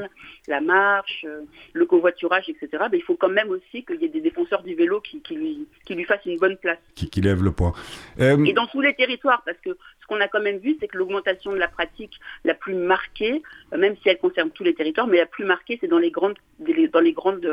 la 0.49 0.63
marche, 0.63 1.27
euh, 1.29 1.43
le 1.75 1.85
covoiturage, 1.85 2.49
etc., 2.49 2.69
ben, 2.91 2.95
il 2.95 3.03
faut 3.03 3.17
quand 3.17 3.29
même 3.29 3.51
aussi 3.51 3.85
qu'il 3.85 4.01
y 4.01 4.07
ait 4.07 4.09
des 4.09 4.23
défenseurs 4.23 4.63
du 4.63 4.75
vélo 4.75 5.03
qui, 5.03 5.21
qui, 5.21 5.35
lui, 5.35 5.69
qui 5.85 5.95
lui 5.95 6.05
fassent 6.05 6.25
une 6.25 6.39
bonne 6.39 6.57
place. 6.57 6.79
Qui, 6.95 7.11
qui 7.11 7.21
lèvent 7.21 7.43
le 7.43 7.53
poids. 7.53 7.75
Euh, 8.19 8.43
Et 8.45 8.55
dans 8.55 8.67
tous 8.67 8.81
les 8.81 8.95
territoires, 8.95 9.43
parce 9.45 9.59
que 9.59 9.77
ce 10.01 10.07
qu'on 10.07 10.21
a 10.23 10.29
quand 10.29 10.41
même 10.41 10.57
vu, 10.57 10.77
c'est 10.81 10.89
que 10.89 10.97
l'augmentation 10.97 11.53
de 11.53 11.59
la 11.59 11.69
pratique 11.69 12.19
la 12.45 12.55
plus 12.55 12.75
marquée, 12.75 13.43
même 13.77 13.95
si 14.03 14.09
elle 14.09 14.19
concerne 14.19 14.51
tous 14.51 14.65
les 14.65 14.75
territoires, 14.75 15.07
mais 15.07 15.19
la 15.19 15.27
plus 15.27 15.45
marquée, 15.45 15.77
c'est 15.83 15.89
dans 15.89 15.99
les 15.99 16.11
grandes, 16.11 16.37
dans 16.61 17.01
les 17.01 17.13
grandes 17.13 17.47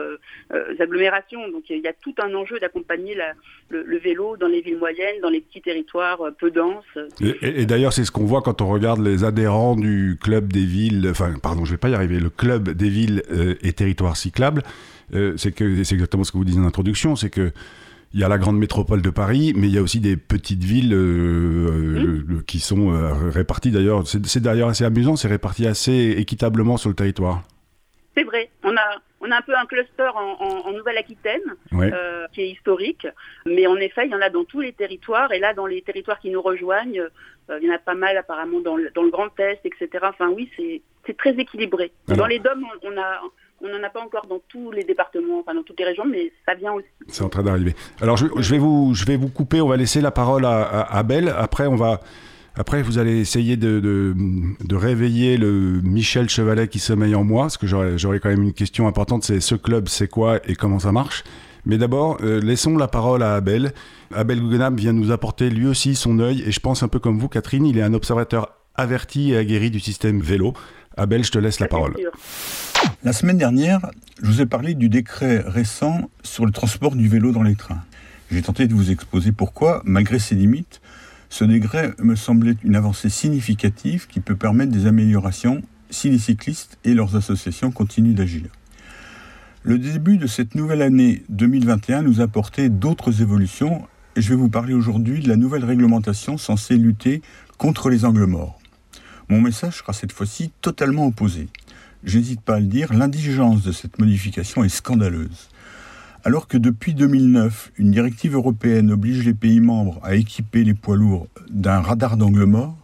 agglomérations. 0.80 1.48
Donc 1.50 1.70
il 1.70 1.80
y 1.80 1.88
a 1.88 1.94
tout 1.94 2.14
un 2.22 2.34
enjeu 2.34 2.60
d'accompagner 2.60 3.16
le, 3.70 3.84
le, 3.84 3.98
vélo 3.98 4.36
dans 4.36 4.48
les 4.48 4.60
villes 4.62 4.78
moyennes, 4.78 5.22
dans 5.22 5.30
les 5.30 5.40
petits 5.40 5.62
territoires 5.62 6.20
peu 6.38 6.52
denses. 6.52 6.84
Et, 7.22 7.62
et 7.62 7.66
d'ailleurs, 7.66 7.94
c'est 7.94 8.04
ce 8.04 8.12
qu'on 8.12 8.26
voit 8.26 8.42
quand 8.42 8.62
on 8.62 8.68
regarde 8.68 9.01
les 9.02 9.24
adhérents 9.24 9.76
du 9.76 10.18
club 10.22 10.52
des 10.52 10.66
villes, 10.66 11.08
enfin, 11.10 11.34
pardon, 11.42 11.66
je 11.66 11.72
vais 11.72 11.78
pas 11.78 11.90
y 11.90 11.96
arriver, 11.96 12.20
le 12.20 12.30
club 12.30 12.70
des 12.70 12.90
villes 12.90 13.24
euh, 13.32 13.56
et 13.62 13.74
territoires 13.74 14.16
cyclables, 14.16 14.64
euh, 15.14 15.34
c'est 15.38 15.52
que 15.52 15.84
c'est 15.84 15.96
exactement 15.96 16.24
ce 16.24 16.32
que 16.32 16.38
vous 16.38 16.46
dites 16.46 16.58
en 16.58 16.66
introduction, 16.66 17.16
c'est 17.16 17.30
que 17.30 17.52
il 18.14 18.20
y 18.20 18.26
a 18.26 18.28
la 18.28 18.38
grande 18.38 18.58
métropole 18.58 19.02
de 19.02 19.10
Paris, 19.10 19.54
mais 19.56 19.68
il 19.68 19.74
y 19.74 19.78
a 19.78 19.82
aussi 19.82 20.02
des 20.02 20.18
petites 20.18 20.66
villes 20.66 20.94
euh, 20.94 22.44
qui 22.46 22.60
sont 22.60 22.90
réparties 23.30 23.72
d'ailleurs. 23.72 24.06
C'est 24.06 24.42
d'ailleurs 24.42 24.68
assez 24.68 24.84
amusant, 24.84 25.16
c'est 25.16 25.30
réparti 25.30 25.66
assez 25.66 26.16
équitablement 26.18 26.76
sur 26.76 26.90
le 26.90 26.96
territoire. 26.96 27.44
C'est 28.18 28.26
vrai. 28.26 28.50
On 28.66 28.76
a, 28.76 29.00
on 29.22 29.32
a 29.32 29.38
un 29.38 29.42
peu 29.42 29.56
un 29.56 29.66
cluster 29.66 30.10
en, 30.16 30.72
Nouvelle-Aquitaine 30.72 31.42
euh, 31.74 32.26
qui 32.34 32.42
est 32.42 32.50
historique, 32.50 33.08
mais 33.46 33.68
en 33.68 33.76
effet, 33.78 34.06
il 34.06 34.12
y 34.12 34.16
en 34.16 34.22
a 34.22 34.30
dans 34.30 34.46
tous 34.46 34.62
les 34.62 34.74
territoires. 34.74 35.32
Et 35.32 35.40
là, 35.40 35.54
dans 35.54 35.66
les 35.66 35.82
territoires 35.82 36.20
qui 36.20 36.30
nous 36.30 36.42
rejoignent, 36.42 37.02
euh, 37.50 37.60
il 37.62 37.68
y 37.68 37.72
en 37.72 37.76
a 37.76 37.80
pas 37.80 37.94
mal 37.94 38.18
apparemment 38.18 38.60
dans 38.62 38.76
le, 38.76 38.90
dans 38.92 39.04
le 39.04 39.12
Grand 39.12 39.38
Est, 39.40 39.60
etc. 39.64 39.90
Enfin, 40.04 40.30
oui, 40.30 40.50
c'est 41.06 41.18
très 41.18 41.32
équilibré. 41.32 41.92
Dans 42.08 42.26
les 42.26 42.40
DOM, 42.40 42.66
on, 42.84 42.98
a 42.98 43.22
on 43.62 43.68
n'en 43.68 43.84
a 43.84 43.90
pas 43.90 44.02
encore 44.02 44.26
dans 44.26 44.40
tous 44.48 44.72
les 44.72 44.84
départements, 44.84 45.40
enfin 45.40 45.54
dans 45.54 45.64
toutes 45.64 45.80
les 45.80 45.86
régions, 45.86 46.06
mais 46.06 46.32
ça 46.46 46.56
vient 46.56 46.74
aussi. 46.74 46.88
C'est 47.08 47.24
en 47.24 47.30
train 47.30 47.44
d'arriver. 47.44 47.76
Alors 48.02 48.18
je, 48.18 48.26
vais 48.26 48.58
vous, 48.58 48.94
je 48.96 49.06
vais 49.06 49.18
vous 49.18 49.30
couper, 49.30 49.62
on 49.62 49.68
va 49.68 49.78
laisser 49.78 50.02
la 50.02 50.12
parole 50.12 50.46
à, 50.46 50.62
à 50.64 50.98
Abel. 50.98 51.30
Après, 51.30 51.68
on 51.68 51.76
va, 51.76 52.00
après, 52.56 52.82
vous 52.82 52.98
allez 52.98 53.20
essayer 53.20 53.56
de, 53.56 53.80
de, 53.80 54.76
réveiller 54.76 55.38
le 55.38 55.82
Michel 55.84 56.30
Chevalet 56.30 56.68
qui 56.68 56.80
sommeille 56.80 57.16
en 57.16 57.24
moi, 57.24 57.44
parce 57.44 57.58
que 57.58 57.68
j'aurais 57.68 58.20
quand 58.20 58.30
même 58.30 58.44
une 58.44 58.54
question 58.54 58.88
importante, 58.88 59.24
c'est 59.24 59.40
ce 59.40 59.56
club, 59.56 59.88
c'est 59.88 60.10
quoi 60.10 60.40
et 60.46 60.56
comment 60.56 60.80
ça 60.80 60.92
marche 60.92 61.24
mais 61.66 61.78
d'abord, 61.78 62.18
euh, 62.22 62.42
laissons 62.42 62.78
la 62.78 62.88
parole 62.88 63.22
à 63.22 63.36
Abel. 63.36 63.74
Abel 64.14 64.40
Guggenheim 64.40 64.76
vient 64.76 64.94
nous 64.94 65.12
apporter 65.12 65.50
lui 65.50 65.68
aussi 65.68 65.96
son 65.96 66.20
œil, 66.20 66.44
et 66.46 66.52
je 66.52 66.60
pense 66.60 66.82
un 66.84 66.88
peu 66.88 67.00
comme 67.00 67.20
vous, 67.20 67.28
Catherine, 67.28 67.66
il 67.66 67.78
est 67.78 67.84
un 67.84 67.94
observateur 67.94 68.56
averti 68.76 69.32
et 69.32 69.38
aguerri 69.38 69.70
du 69.70 69.80
système 69.80 70.22
vélo. 70.22 70.54
Abel, 70.98 71.24
je 71.24 71.32
te 71.32 71.38
laisse 71.38 71.60
la 71.60 71.68
parole. 71.68 71.96
La 73.04 73.14
semaine 73.14 73.38
dernière, 73.38 73.80
je 74.22 74.28
vous 74.28 74.42
ai 74.42 74.46
parlé 74.46 74.74
du 74.74 74.90
décret 74.90 75.44
récent 75.46 76.10
sur 76.24 76.46
le 76.46 76.52
transport 76.52 76.96
du 76.96 77.08
vélo 77.08 77.32
dans 77.32 77.44
les 77.44 77.56
trains. 77.56 77.84
J'ai 78.32 78.42
tenté 78.42 78.68
de 78.68 78.74
vous 78.74 78.92
exposer 78.92 79.32
pourquoi, 79.32 79.82
malgré 79.86 80.18
ses 80.20 80.36
limites, 80.36 80.81
ce 81.32 81.46
décret 81.46 81.94
me 81.98 82.16
semblait 82.18 82.58
une 82.62 82.76
avancée 82.76 83.10
significative 83.10 84.06
qui 84.08 84.20
peut 84.20 84.36
permettre 84.36 84.74
des 84.74 84.86
améliorations 84.86 85.62
si 85.90 86.10
les 86.10 86.20
cyclistes 86.20 86.78
et 86.84 86.94
leurs 86.94 87.16
associations 87.16 87.72
continuent 87.72 88.14
d'agir. 88.14 88.48
Le 89.64 89.80
début 89.80 90.18
de 90.18 90.28
cette 90.28 90.56
nouvelle 90.56 90.82
année 90.82 91.24
2021 91.30 92.02
nous 92.02 92.20
a 92.20 92.26
apporté 92.26 92.68
d'autres 92.68 93.22
évolutions 93.22 93.88
et 94.18 94.22
je 94.22 94.28
vais 94.28 94.36
vous 94.36 94.50
parler 94.50 94.74
aujourd'hui 94.74 95.22
de 95.22 95.30
la 95.30 95.38
nouvelle 95.38 95.64
réglementation 95.64 96.38
censée 96.38 96.76
lutter 96.76 97.22
contre 97.58 97.90
les 97.90 98.04
angles 98.04 98.26
morts. 98.26 98.60
Mon 99.30 99.40
message 99.40 99.78
sera 99.78 99.94
cette 99.94 100.12
fois-ci 100.12 100.52
totalement 100.60 101.06
opposé. 101.06 101.48
J'hésite 102.04 102.42
pas 102.42 102.56
à 102.56 102.60
le 102.60 102.66
dire, 102.66 102.92
l'indigence 102.92 103.64
de 103.64 103.72
cette 103.72 104.00
modification 104.00 104.66
est 104.66 104.70
scandaleuse. 104.70 105.48
Alors 106.24 106.48
que 106.48 106.58
depuis 106.58 106.94
2009, 106.94 107.72
une 107.80 107.90
directive 107.90 108.36
européenne 108.36 108.92
oblige 108.92 109.26
les 109.26 109.34
pays 109.34 109.60
membres 109.60 110.00
à 110.04 110.14
équiper 110.14 110.64
les 110.64 110.76
poids 110.76 110.96
lourds 110.96 111.28
d'un 111.50 111.82
radar 111.82 112.16
d'angle 112.16 112.46
mort, 112.46 112.78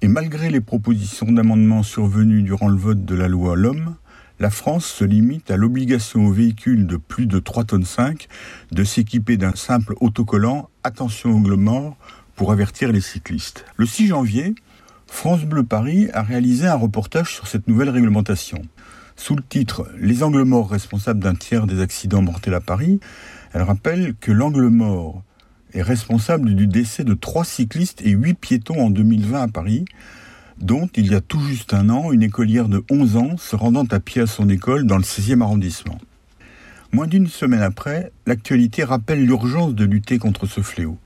et 0.00 0.08
malgré 0.08 0.48
les 0.48 0.62
propositions 0.62 1.30
d'amendement 1.30 1.82
survenues 1.82 2.42
durant 2.42 2.68
le 2.68 2.78
vote 2.78 3.04
de 3.04 3.14
la 3.14 3.28
loi 3.28 3.56
L'Homme, 3.56 3.96
la 4.40 4.48
France 4.48 4.86
se 4.86 5.04
limite 5.04 5.50
à 5.50 5.58
l'obligation 5.58 6.24
aux 6.24 6.32
véhicules 6.32 6.86
de 6.86 6.96
plus 6.96 7.26
de 7.26 7.38
3 7.38 7.64
tonnes 7.64 7.84
5 7.84 8.26
de 8.70 8.84
s'équiper 8.84 9.36
d'un 9.36 9.54
simple 9.54 9.94
autocollant 10.00 10.70
Attention 10.82 11.36
angle 11.36 11.56
mort 11.56 11.98
pour 12.36 12.52
avertir 12.52 12.90
les 12.90 13.02
cyclistes. 13.02 13.66
Le 13.76 13.84
6 13.84 14.06
janvier, 14.06 14.54
France 15.06 15.44
Bleu 15.44 15.62
Paris 15.62 16.08
a 16.14 16.22
réalisé 16.22 16.68
un 16.68 16.74
reportage 16.76 17.34
sur 17.34 17.48
cette 17.48 17.68
nouvelle 17.68 17.90
réglementation. 17.90 18.62
Sous 19.16 19.36
le 19.36 19.42
titre 19.42 19.88
Les 19.98 20.22
angles 20.22 20.44
morts 20.44 20.70
responsables 20.70 21.20
d'un 21.20 21.34
tiers 21.34 21.66
des 21.66 21.80
accidents 21.80 22.22
mortels 22.22 22.54
à 22.54 22.60
Paris, 22.60 23.00
elle 23.52 23.62
rappelle 23.62 24.14
que 24.20 24.32
l'angle 24.32 24.68
mort 24.68 25.22
est 25.74 25.82
responsable 25.82 26.54
du 26.54 26.66
décès 26.66 27.04
de 27.04 27.14
trois 27.14 27.44
cyclistes 27.44 28.02
et 28.04 28.10
huit 28.10 28.34
piétons 28.34 28.80
en 28.80 28.90
2020 28.90 29.42
à 29.42 29.48
Paris, 29.48 29.84
dont 30.58 30.88
il 30.96 31.10
y 31.10 31.14
a 31.14 31.20
tout 31.20 31.40
juste 31.40 31.74
un 31.74 31.88
an, 31.88 32.12
une 32.12 32.22
écolière 32.22 32.68
de 32.68 32.84
11 32.90 33.16
ans 33.16 33.36
se 33.36 33.56
rendant 33.56 33.84
à 33.90 34.00
pied 34.00 34.22
à 34.22 34.26
son 34.26 34.48
école 34.48 34.86
dans 34.86 34.96
le 34.96 35.02
16e 35.02 35.42
arrondissement. 35.42 35.98
Moins 36.92 37.06
d'une 37.06 37.26
semaine 37.26 37.62
après, 37.62 38.12
l'actualité 38.26 38.84
rappelle 38.84 39.24
l'urgence 39.24 39.74
de 39.74 39.84
lutter 39.84 40.18
contre 40.18 40.46
ce 40.46 40.60
fléau. 40.60 40.98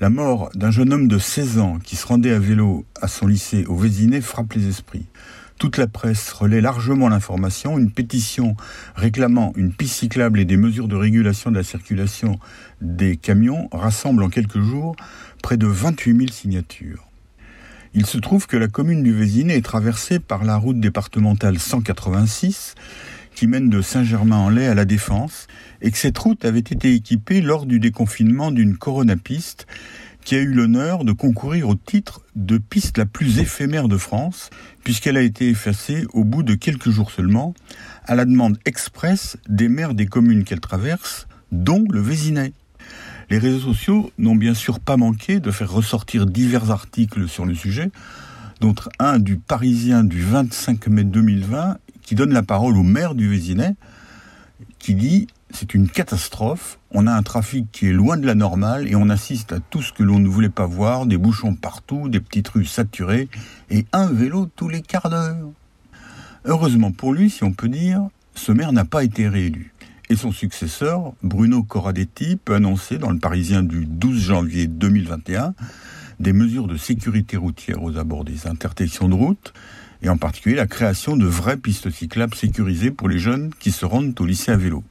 La 0.00 0.10
mort 0.10 0.48
d'un 0.54 0.70
jeune 0.70 0.92
homme 0.92 1.08
de 1.08 1.18
16 1.18 1.58
ans 1.58 1.78
qui 1.82 1.96
se 1.96 2.06
rendait 2.06 2.32
à 2.32 2.38
vélo 2.38 2.86
à 3.00 3.08
son 3.08 3.26
lycée 3.26 3.66
au 3.66 3.76
Vésinet 3.76 4.20
frappe 4.20 4.54
les 4.54 4.68
esprits. 4.68 5.06
Toute 5.58 5.76
la 5.76 5.88
presse 5.88 6.30
relaie 6.30 6.60
largement 6.60 7.08
l'information. 7.08 7.78
Une 7.78 7.90
pétition 7.90 8.56
réclamant 8.94 9.52
une 9.56 9.72
piste 9.72 9.96
cyclable 9.96 10.38
et 10.38 10.44
des 10.44 10.56
mesures 10.56 10.86
de 10.86 10.94
régulation 10.94 11.50
de 11.50 11.56
la 11.56 11.64
circulation 11.64 12.38
des 12.80 13.16
camions 13.16 13.68
rassemble 13.72 14.22
en 14.22 14.28
quelques 14.28 14.60
jours 14.60 14.94
près 15.42 15.56
de 15.56 15.66
28 15.66 16.16
000 16.16 16.28
signatures. 16.30 17.08
Il 17.92 18.06
se 18.06 18.18
trouve 18.18 18.46
que 18.46 18.56
la 18.56 18.68
commune 18.68 19.02
du 19.02 19.12
Vésinet 19.12 19.56
est 19.56 19.64
traversée 19.64 20.20
par 20.20 20.44
la 20.44 20.56
route 20.56 20.78
départementale 20.78 21.58
186 21.58 22.76
qui 23.34 23.48
mène 23.48 23.68
de 23.68 23.82
Saint-Germain-en-Laye 23.82 24.66
à 24.66 24.74
la 24.74 24.84
Défense 24.84 25.48
et 25.80 25.90
que 25.90 25.98
cette 25.98 26.18
route 26.18 26.44
avait 26.44 26.58
été 26.58 26.94
équipée 26.94 27.40
lors 27.40 27.66
du 27.66 27.80
déconfinement 27.80 28.52
d'une 28.52 28.76
coronapiste 28.76 29.66
qui 30.28 30.34
a 30.34 30.40
eu 30.40 30.52
l'honneur 30.52 31.04
de 31.04 31.12
concourir 31.12 31.70
au 31.70 31.74
titre 31.74 32.20
de 32.36 32.58
piste 32.58 32.98
la 32.98 33.06
plus 33.06 33.38
éphémère 33.38 33.88
de 33.88 33.96
France, 33.96 34.50
puisqu'elle 34.84 35.16
a 35.16 35.22
été 35.22 35.48
effacée 35.48 36.04
au 36.12 36.22
bout 36.22 36.42
de 36.42 36.52
quelques 36.52 36.90
jours 36.90 37.10
seulement, 37.10 37.54
à 38.04 38.14
la 38.14 38.26
demande 38.26 38.58
expresse 38.66 39.38
des 39.48 39.70
maires 39.70 39.94
des 39.94 40.04
communes 40.04 40.44
qu'elle 40.44 40.60
traverse, 40.60 41.28
dont 41.50 41.82
le 41.90 42.02
Vésinet. 42.02 42.52
Les 43.30 43.38
réseaux 43.38 43.72
sociaux 43.72 44.12
n'ont 44.18 44.36
bien 44.36 44.52
sûr 44.52 44.80
pas 44.80 44.98
manqué 44.98 45.40
de 45.40 45.50
faire 45.50 45.72
ressortir 45.72 46.26
divers 46.26 46.70
articles 46.70 47.26
sur 47.26 47.46
le 47.46 47.54
sujet, 47.54 47.90
dont 48.60 48.74
un 48.98 49.18
du 49.18 49.38
Parisien 49.38 50.04
du 50.04 50.20
25 50.20 50.88
mai 50.88 51.04
2020 51.04 51.78
qui 52.02 52.14
donne 52.14 52.34
la 52.34 52.42
parole 52.42 52.76
au 52.76 52.82
maire 52.82 53.14
du 53.14 53.30
Vésinet, 53.30 53.76
qui 54.78 54.94
dit 54.94 55.26
c'est 55.50 55.74
une 55.74 55.88
catastrophe. 55.88 56.78
On 56.90 57.06
a 57.06 57.12
un 57.12 57.22
trafic 57.22 57.70
qui 57.72 57.88
est 57.88 57.92
loin 57.92 58.16
de 58.16 58.26
la 58.26 58.34
normale 58.34 58.88
et 58.88 58.96
on 58.96 59.08
assiste 59.08 59.52
à 59.52 59.60
tout 59.60 59.82
ce 59.82 59.92
que 59.92 60.02
l'on 60.02 60.18
ne 60.18 60.28
voulait 60.28 60.48
pas 60.48 60.66
voir, 60.66 61.06
des 61.06 61.16
bouchons 61.16 61.54
partout, 61.54 62.08
des 62.08 62.20
petites 62.20 62.48
rues 62.48 62.64
saturées 62.64 63.28
et 63.70 63.86
un 63.92 64.06
vélo 64.06 64.48
tous 64.54 64.68
les 64.68 64.82
quarts 64.82 65.10
d'heure. 65.10 65.50
Heureusement 66.44 66.92
pour 66.92 67.12
lui, 67.12 67.30
si 67.30 67.44
on 67.44 67.52
peut 67.52 67.68
dire, 67.68 68.08
ce 68.34 68.52
maire 68.52 68.72
n'a 68.72 68.84
pas 68.84 69.04
été 69.04 69.28
réélu. 69.28 69.72
Et 70.10 70.16
son 70.16 70.32
successeur, 70.32 71.12
Bruno 71.22 71.62
Corradetti, 71.62 72.36
peut 72.36 72.54
annoncer 72.54 72.96
dans 72.96 73.10
le 73.10 73.18
Parisien 73.18 73.62
du 73.62 73.84
12 73.84 74.20
janvier 74.20 74.66
2021 74.66 75.54
des 76.20 76.32
mesures 76.32 76.66
de 76.66 76.76
sécurité 76.76 77.36
routière 77.36 77.82
aux 77.82 77.96
abords 77.96 78.24
des 78.24 78.46
intersections 78.46 79.08
de 79.08 79.14
route, 79.14 79.52
et 80.02 80.08
en 80.08 80.16
particulier 80.16 80.56
la 80.56 80.66
création 80.66 81.16
de 81.16 81.26
vraies 81.26 81.56
pistes 81.56 81.90
cyclables 81.90 82.34
sécurisées 82.34 82.90
pour 82.90 83.08
les 83.08 83.18
jeunes 83.18 83.50
qui 83.58 83.70
se 83.70 83.84
rendent 83.84 84.18
au 84.20 84.24
lycée 84.24 84.52
à 84.52 84.56
vélo. 84.56 84.82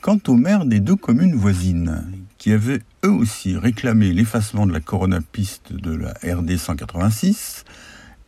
Quant 0.00 0.18
aux 0.28 0.34
maires 0.36 0.64
des 0.64 0.80
deux 0.80 0.96
communes 0.96 1.34
voisines, 1.34 2.02
qui 2.38 2.52
avaient 2.52 2.80
eux 3.04 3.10
aussi 3.10 3.58
réclamé 3.58 4.14
l'effacement 4.14 4.66
de 4.66 4.72
la 4.72 4.80
Corona 4.80 5.20
piste 5.20 5.74
de 5.74 5.94
la 5.94 6.14
RD 6.24 6.56
186 6.56 7.66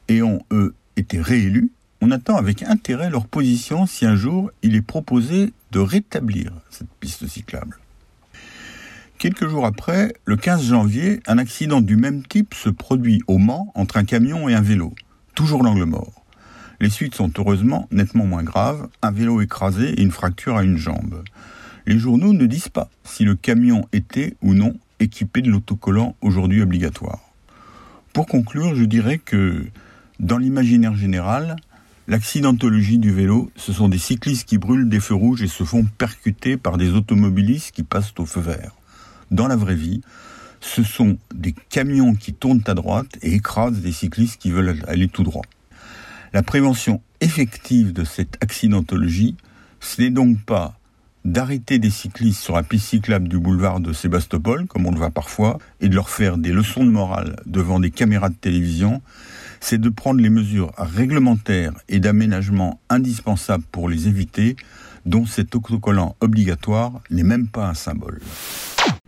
et 0.08 0.22
ont 0.22 0.42
eux 0.50 0.74
été 0.96 1.18
réélus, 1.18 1.70
on 2.02 2.10
attend 2.10 2.36
avec 2.36 2.62
intérêt 2.62 3.08
leur 3.08 3.26
position 3.26 3.86
si 3.86 4.04
un 4.04 4.16
jour 4.16 4.50
il 4.62 4.76
est 4.76 4.82
proposé 4.82 5.54
de 5.70 5.78
rétablir 5.78 6.52
cette 6.68 6.92
piste 7.00 7.26
cyclable. 7.26 7.78
Quelques 9.16 9.48
jours 9.48 9.64
après, 9.64 10.12
le 10.26 10.36
15 10.36 10.66
janvier, 10.66 11.20
un 11.26 11.38
accident 11.38 11.80
du 11.80 11.96
même 11.96 12.22
type 12.22 12.52
se 12.52 12.68
produit 12.68 13.22
au 13.28 13.38
Mans 13.38 13.72
entre 13.74 13.96
un 13.96 14.04
camion 14.04 14.46
et 14.46 14.54
un 14.54 14.60
vélo, 14.60 14.94
toujours 15.34 15.62
l'angle 15.62 15.84
mort. 15.84 16.22
Les 16.80 16.90
suites 16.90 17.14
sont 17.14 17.32
heureusement 17.38 17.88
nettement 17.90 18.26
moins 18.26 18.42
graves, 18.42 18.88
un 19.00 19.10
vélo 19.10 19.40
écrasé 19.40 19.94
et 19.94 20.02
une 20.02 20.10
fracture 20.10 20.58
à 20.58 20.64
une 20.64 20.76
jambe 20.76 21.22
les 21.86 21.98
journaux 21.98 22.32
ne 22.32 22.46
disent 22.46 22.68
pas 22.68 22.90
si 23.04 23.24
le 23.24 23.34
camion 23.34 23.86
était 23.92 24.36
ou 24.42 24.54
non 24.54 24.74
équipé 25.00 25.42
de 25.42 25.50
l'autocollant 25.50 26.14
aujourd'hui 26.20 26.62
obligatoire. 26.62 27.20
Pour 28.12 28.26
conclure, 28.26 28.74
je 28.74 28.84
dirais 28.84 29.18
que 29.18 29.66
dans 30.20 30.38
l'imaginaire 30.38 30.94
général, 30.94 31.56
l'accidentologie 32.08 32.98
du 32.98 33.10
vélo, 33.10 33.50
ce 33.56 33.72
sont 33.72 33.88
des 33.88 33.98
cyclistes 33.98 34.46
qui 34.46 34.58
brûlent 34.58 34.88
des 34.88 35.00
feux 35.00 35.14
rouges 35.14 35.42
et 35.42 35.48
se 35.48 35.64
font 35.64 35.84
percuter 35.84 36.56
par 36.56 36.78
des 36.78 36.90
automobilistes 36.90 37.72
qui 37.74 37.82
passent 37.82 38.12
au 38.18 38.26
feu 38.26 38.40
vert. 38.40 38.72
Dans 39.30 39.48
la 39.48 39.56
vraie 39.56 39.74
vie, 39.74 40.02
ce 40.60 40.82
sont 40.84 41.18
des 41.34 41.54
camions 41.70 42.14
qui 42.14 42.34
tournent 42.34 42.62
à 42.66 42.74
droite 42.74 43.18
et 43.22 43.34
écrasent 43.34 43.80
des 43.80 43.92
cyclistes 43.92 44.40
qui 44.40 44.50
veulent 44.50 44.84
aller 44.86 45.08
tout 45.08 45.24
droit. 45.24 45.44
La 46.32 46.42
prévention 46.42 47.00
effective 47.20 47.92
de 47.92 48.04
cette 48.04 48.36
accidentologie, 48.42 49.36
ce 49.80 50.00
n'est 50.00 50.10
donc 50.10 50.38
pas 50.44 50.78
d'arrêter 51.24 51.78
des 51.78 51.90
cyclistes 51.90 52.40
sur 52.40 52.54
la 52.54 52.62
piste 52.62 52.88
cyclable 52.88 53.28
du 53.28 53.38
boulevard 53.38 53.80
de 53.80 53.92
Sébastopol, 53.92 54.66
comme 54.66 54.86
on 54.86 54.90
le 54.90 54.98
voit 54.98 55.10
parfois, 55.10 55.58
et 55.80 55.88
de 55.88 55.94
leur 55.94 56.10
faire 56.10 56.36
des 56.36 56.52
leçons 56.52 56.84
de 56.84 56.90
morale 56.90 57.36
devant 57.46 57.80
des 57.80 57.90
caméras 57.90 58.28
de 58.28 58.34
télévision, 58.34 59.02
c'est 59.60 59.80
de 59.80 59.88
prendre 59.88 60.20
les 60.20 60.30
mesures 60.30 60.72
réglementaires 60.76 61.72
et 61.88 62.00
d'aménagement 62.00 62.80
indispensables 62.90 63.64
pour 63.70 63.88
les 63.88 64.08
éviter, 64.08 64.56
dont 65.06 65.26
cet 65.26 65.54
autocollant 65.54 66.16
obligatoire 66.20 67.00
n'est 67.10 67.22
même 67.22 67.48
pas 67.48 67.68
un 67.68 67.74
symbole. 67.74 68.20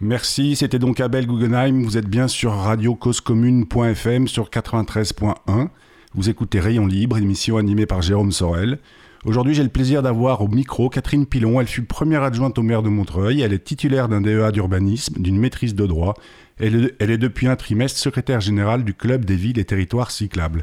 Merci, 0.01 0.57
c'était 0.57 0.79
donc 0.79 1.01
Abel 1.01 1.27
Guggenheim, 1.27 1.83
vous 1.83 1.97
êtes 1.97 2.09
bien 2.09 2.29
sur 2.29 2.53
radiocausecommune.fm 2.53 4.29
sur 4.29 4.51
93.1. 4.51 5.69
Vous 6.15 6.31
écoutez 6.31 6.61
Rayon 6.61 6.87
Libre, 6.87 7.19
émission 7.19 7.57
animée 7.57 7.87
par 7.87 8.03
Jérôme 8.03 8.31
Sorel. 8.31 8.79
Aujourd'hui, 9.25 9.55
j'ai 9.55 9.63
le 9.63 9.71
plaisir 9.71 10.03
d'avoir 10.03 10.43
au 10.43 10.49
micro 10.49 10.91
Catherine 10.91 11.25
Pilon. 11.25 11.59
Elle 11.59 11.67
fut 11.67 11.83
première 11.83 12.23
adjointe 12.23 12.59
au 12.59 12.63
maire 12.63 12.83
de 12.83 12.91
Montreuil. 12.91 13.41
Elle 13.41 13.55
est 13.55 13.65
titulaire 13.65 14.09
d'un 14.09 14.21
DEA 14.21 14.53
d'urbanisme, 14.53 15.15
d'une 15.23 15.39
maîtrise 15.39 15.75
de 15.75 15.87
droit. 15.87 16.15
Elle 16.59 16.93
est, 16.99 17.19
depuis 17.19 17.47
un 17.47 17.57
trimestre 17.57 17.99
secrétaire 17.99 18.41
générale 18.41 18.85
du 18.85 18.93
Club 18.93 19.25
des 19.25 19.37
villes 19.37 19.59
et 19.59 19.65
territoires 19.65 20.11
cyclables. 20.11 20.63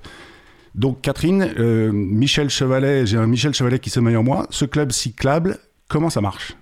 Donc, 0.75 1.01
Catherine, 1.01 1.53
euh, 1.57 1.91
Michel 1.91 2.49
Chevalet, 2.49 3.07
j'ai 3.07 3.17
un 3.17 3.27
Michel 3.27 3.53
Chevalet 3.53 3.79
qui 3.79 3.89
sommeille 3.89 4.15
en 4.15 4.23
moi. 4.23 4.45
Ce 4.51 4.63
club 4.63 4.91
cyclable, 4.91 5.57
comment 5.89 6.09
ça 6.09 6.21
marche? 6.21 6.53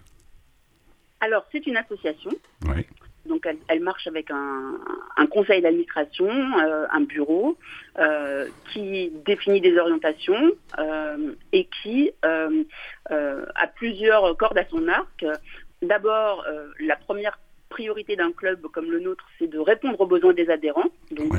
Alors, 1.19 1.43
c'est 1.51 1.67
une 1.67 1.77
association. 1.77 2.31
Oui. 2.65 2.85
Donc 3.29 3.47
elle, 3.67 3.79
marche 3.79 4.07
avec 4.07 4.31
un, 4.31 5.27
conseil 5.27 5.61
d'administration, 5.61 6.27
euh, 6.27 6.87
un 6.91 7.01
bureau 7.01 7.57
euh, 7.99 8.47
qui 8.73 9.11
définit 9.25 9.61
des 9.61 9.77
orientations 9.77 10.51
euh, 10.79 11.33
et 11.53 11.69
qui 11.81 12.11
a 12.23 13.67
plusieurs 13.75 14.35
cordes 14.37 14.57
à 14.57 14.65
son 14.69 14.87
arc. 14.87 15.25
D'abord, 15.81 16.45
la 16.79 16.95
première 16.95 17.39
priorité 17.69 18.15
d'un 18.15 18.31
club 18.31 18.61
comme 18.73 18.91
le 18.91 18.99
nôtre, 18.99 19.25
c'est 19.37 19.47
de 19.47 19.59
répondre 19.59 20.01
aux 20.01 20.07
besoins 20.07 20.33
des 20.33 20.49
adhérents. 20.49 20.89
Donc 21.11 21.33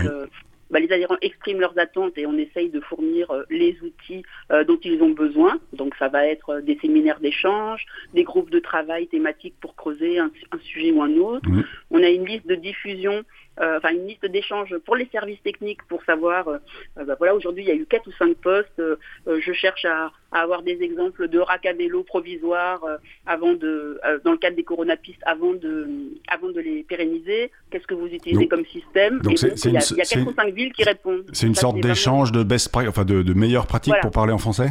bah, 0.71 0.81
les 0.81 0.93
adhérents 0.93 1.17
expriment 1.21 1.61
leurs 1.61 1.79
attentes 1.79 2.17
et 2.17 2.27
on 2.27 2.37
essaye 2.39 2.71
de 2.71 2.81
fournir 2.81 3.33
les 3.51 3.77
outils 3.83 4.23
dont 4.51 4.79
ils 4.83 5.03
ont 5.03 5.11
besoin. 5.11 5.59
Donc 5.73 5.95
ça 5.99 6.09
va 6.09 6.27
être 6.27 6.61
des 6.61 6.79
séminaires 6.81 7.21
d'échange, 7.21 7.87
des 8.15 8.25
groupes 8.25 8.51
de 8.51 8.59
travail 8.59 9.07
thématiques 9.09 9.55
pour 9.61 9.75
creuser 9.75 10.19
un, 10.19 10.31
sujet 10.63 10.93
ou 10.93 11.03
un 11.03 11.17
autre. 11.17 11.49
Mmh. 11.49 11.63
On 11.91 12.03
a 12.03 12.09
une 12.09 12.27
liste 12.27 12.47
de 12.47 12.55
diffusion 12.55 13.25
euh, 13.50 13.50
enfin 13.59 13.91
une 13.91 14.07
liste 14.07 14.25
d'échanges 14.27 14.77
pour 14.85 14.97
les 14.97 15.07
services 15.13 15.43
techniques 15.43 15.83
pour 15.85 16.03
savoir, 16.05 16.49
euh, 16.49 16.59
euh, 16.99 17.05
bah, 17.05 17.15
voilà, 17.19 17.35
aujourd'hui 17.35 17.65
il 17.65 17.69
y 17.69 17.73
a 17.73 17.75
eu 17.75 17.87
quatre 17.87 18.07
ou 18.07 18.13
cinq 18.13 18.37
postes. 18.37 18.83
je 19.27 19.53
cherche 19.53 19.85
à, 19.85 20.13
avoir 20.33 20.63
des 20.63 20.81
exemples 20.83 21.29
de 21.29 21.39
rack 21.41 21.67
à 21.67 21.73
vélo 21.73 22.05
provisoires 22.05 22.81
avant 23.27 23.53
de, 23.55 24.01
dans 24.25 24.31
le 24.31 24.39
cadre 24.39 24.55
des 24.55 24.63
coronapistes, 24.63 25.21
avant 25.27 25.55
de, 25.55 25.89
avant 26.29 26.51
de 26.51 26.61
les 26.61 26.85
pérenniser. 26.85 27.51
Qu'est-ce 27.71 27.87
que 27.87 27.95
vous 27.95 28.07
utilisez 28.07 28.47
comme 28.47 28.65
système? 28.67 29.19
donc 29.21 29.41
Il 29.43 29.73
y, 29.73 29.77
a 29.77 29.81
quatre 29.81 30.29
ou 30.29 30.33
cinq 30.35 30.55
villes 30.55 30.73
qui 30.73 30.85
répondent. 30.85 31.25
C'est 31.33 31.49
une 31.49 31.57
sorte 31.57 31.81
d'échange 31.81 32.31
de 32.31 32.45
best 32.45 32.71
enfin 32.75 33.05
de, 33.05 33.23
de 33.23 33.35
meilleures 33.35 33.67
pratiques 33.67 33.95
pour 34.03 34.13
parler 34.13 34.33
en 34.33 34.39
français? 34.39 34.69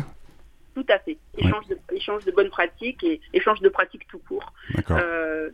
Tout 0.75 0.85
à 0.87 0.99
fait. 0.99 1.17
Échange, 1.37 1.67
de, 1.67 1.77
échange 1.93 2.23
de 2.23 2.31
bonnes 2.31 2.49
pratiques 2.49 3.03
et 3.03 3.19
échange 3.33 3.59
de 3.59 3.67
pratiques 3.67 4.07
tout 4.07 4.21
court. 4.29 4.53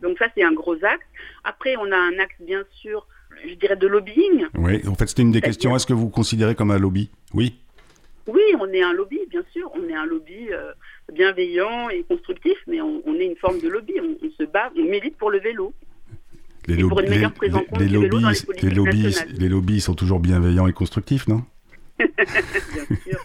donc 0.02 0.18
ça, 0.18 0.26
c'est 0.36 0.44
un 0.44 0.52
gros 0.52 0.76
axe. 0.84 1.06
Après, 1.42 1.74
on 1.76 1.90
a 1.90 1.96
un 1.96 2.18
axe, 2.20 2.36
bien 2.40 2.62
sûr, 2.70 3.06
je 3.44 3.54
dirais, 3.54 3.76
de 3.76 3.86
lobbying. 3.86 4.46
Oui, 4.56 4.86
en 4.86 4.94
fait, 4.94 5.06
c'était 5.06 5.22
une 5.22 5.32
des 5.32 5.40
questions. 5.40 5.74
Est-ce 5.76 5.86
que 5.86 5.92
vous 5.92 6.08
considérez 6.08 6.54
comme 6.54 6.70
un 6.70 6.78
lobby? 6.78 7.10
Oui. 7.34 7.58
Oui, 8.26 8.42
on 8.58 8.66
est 8.68 8.82
un 8.82 8.92
lobby, 8.92 9.20
bien 9.30 9.42
sûr. 9.52 9.70
On 9.74 9.88
est 9.88 9.94
un 9.94 10.06
lobby 10.06 10.48
euh, 10.52 10.72
bienveillant 11.12 11.88
et 11.90 12.02
constructif, 12.02 12.56
mais 12.66 12.80
on, 12.80 13.14
est 13.14 13.26
une 13.26 13.36
forme 13.36 13.60
de 13.60 13.68
lobby. 13.68 13.94
On, 14.00 14.30
se 14.36 14.44
bat, 14.44 14.70
on 14.76 14.82
milite 14.82 15.16
pour 15.16 15.30
le 15.30 15.38
vélo. 15.38 15.72
Les, 16.66 16.82
pour 16.82 16.98
une 16.98 17.08
meilleure 17.08 17.32
les, 17.40 17.48
les, 17.78 17.88
lobbies, 17.88 18.24
les, 18.60 18.70
lobbies, 18.70 19.16
les 19.38 19.48
lobbies 19.48 19.80
sont 19.80 19.94
toujours 19.94 20.18
bienveillants 20.18 20.66
et 20.66 20.72
constructifs, 20.72 21.28
non? 21.28 21.44
Bien 21.98 22.08
sûr. 23.06 23.20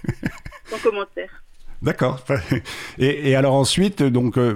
Sans 0.65 0.77
commentaire. 0.77 1.43
D'accord. 1.81 2.23
Et, 2.99 3.29
et, 3.29 3.35
alors 3.35 3.55
ensuite, 3.55 4.03
donc, 4.03 4.37
euh, 4.37 4.55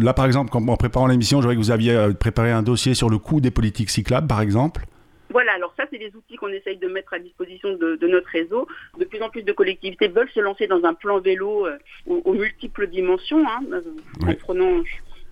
là, 0.00 0.14
par 0.14 0.26
exemple, 0.26 0.56
en 0.56 0.76
préparant 0.76 1.06
l'émission, 1.06 1.38
je 1.38 1.42
voudrais 1.42 1.56
que 1.56 1.60
vous 1.60 1.70
aviez 1.70 1.92
euh, 1.92 2.12
préparé 2.12 2.50
un 2.50 2.62
dossier 2.62 2.94
sur 2.94 3.10
le 3.10 3.18
coût 3.18 3.40
des 3.40 3.50
politiques 3.50 3.90
cyclables, 3.90 4.26
par 4.26 4.40
exemple. 4.40 4.84
Voilà, 5.30 5.52
alors 5.52 5.74
ça, 5.76 5.84
c'est 5.90 5.98
des 5.98 6.14
outils 6.14 6.36
qu'on 6.36 6.48
essaye 6.48 6.76
de 6.76 6.86
mettre 6.86 7.14
à 7.14 7.18
disposition 7.18 7.74
de, 7.74 8.06
notre 8.06 8.28
réseau. 8.28 8.68
De 8.98 9.04
plus 9.04 9.20
en 9.20 9.30
plus 9.30 9.42
de 9.42 9.52
collectivités 9.52 10.08
veulent 10.08 10.30
se 10.30 10.40
lancer 10.40 10.66
dans 10.66 10.84
un 10.84 10.94
plan 10.94 11.18
vélo 11.18 11.66
euh, 11.66 11.76
aux, 12.06 12.34
multiples 12.34 12.86
dimensions, 12.86 13.44
hein, 13.48 13.60
euh, 13.72 13.80
en 14.28 14.34
prenant 14.34 14.82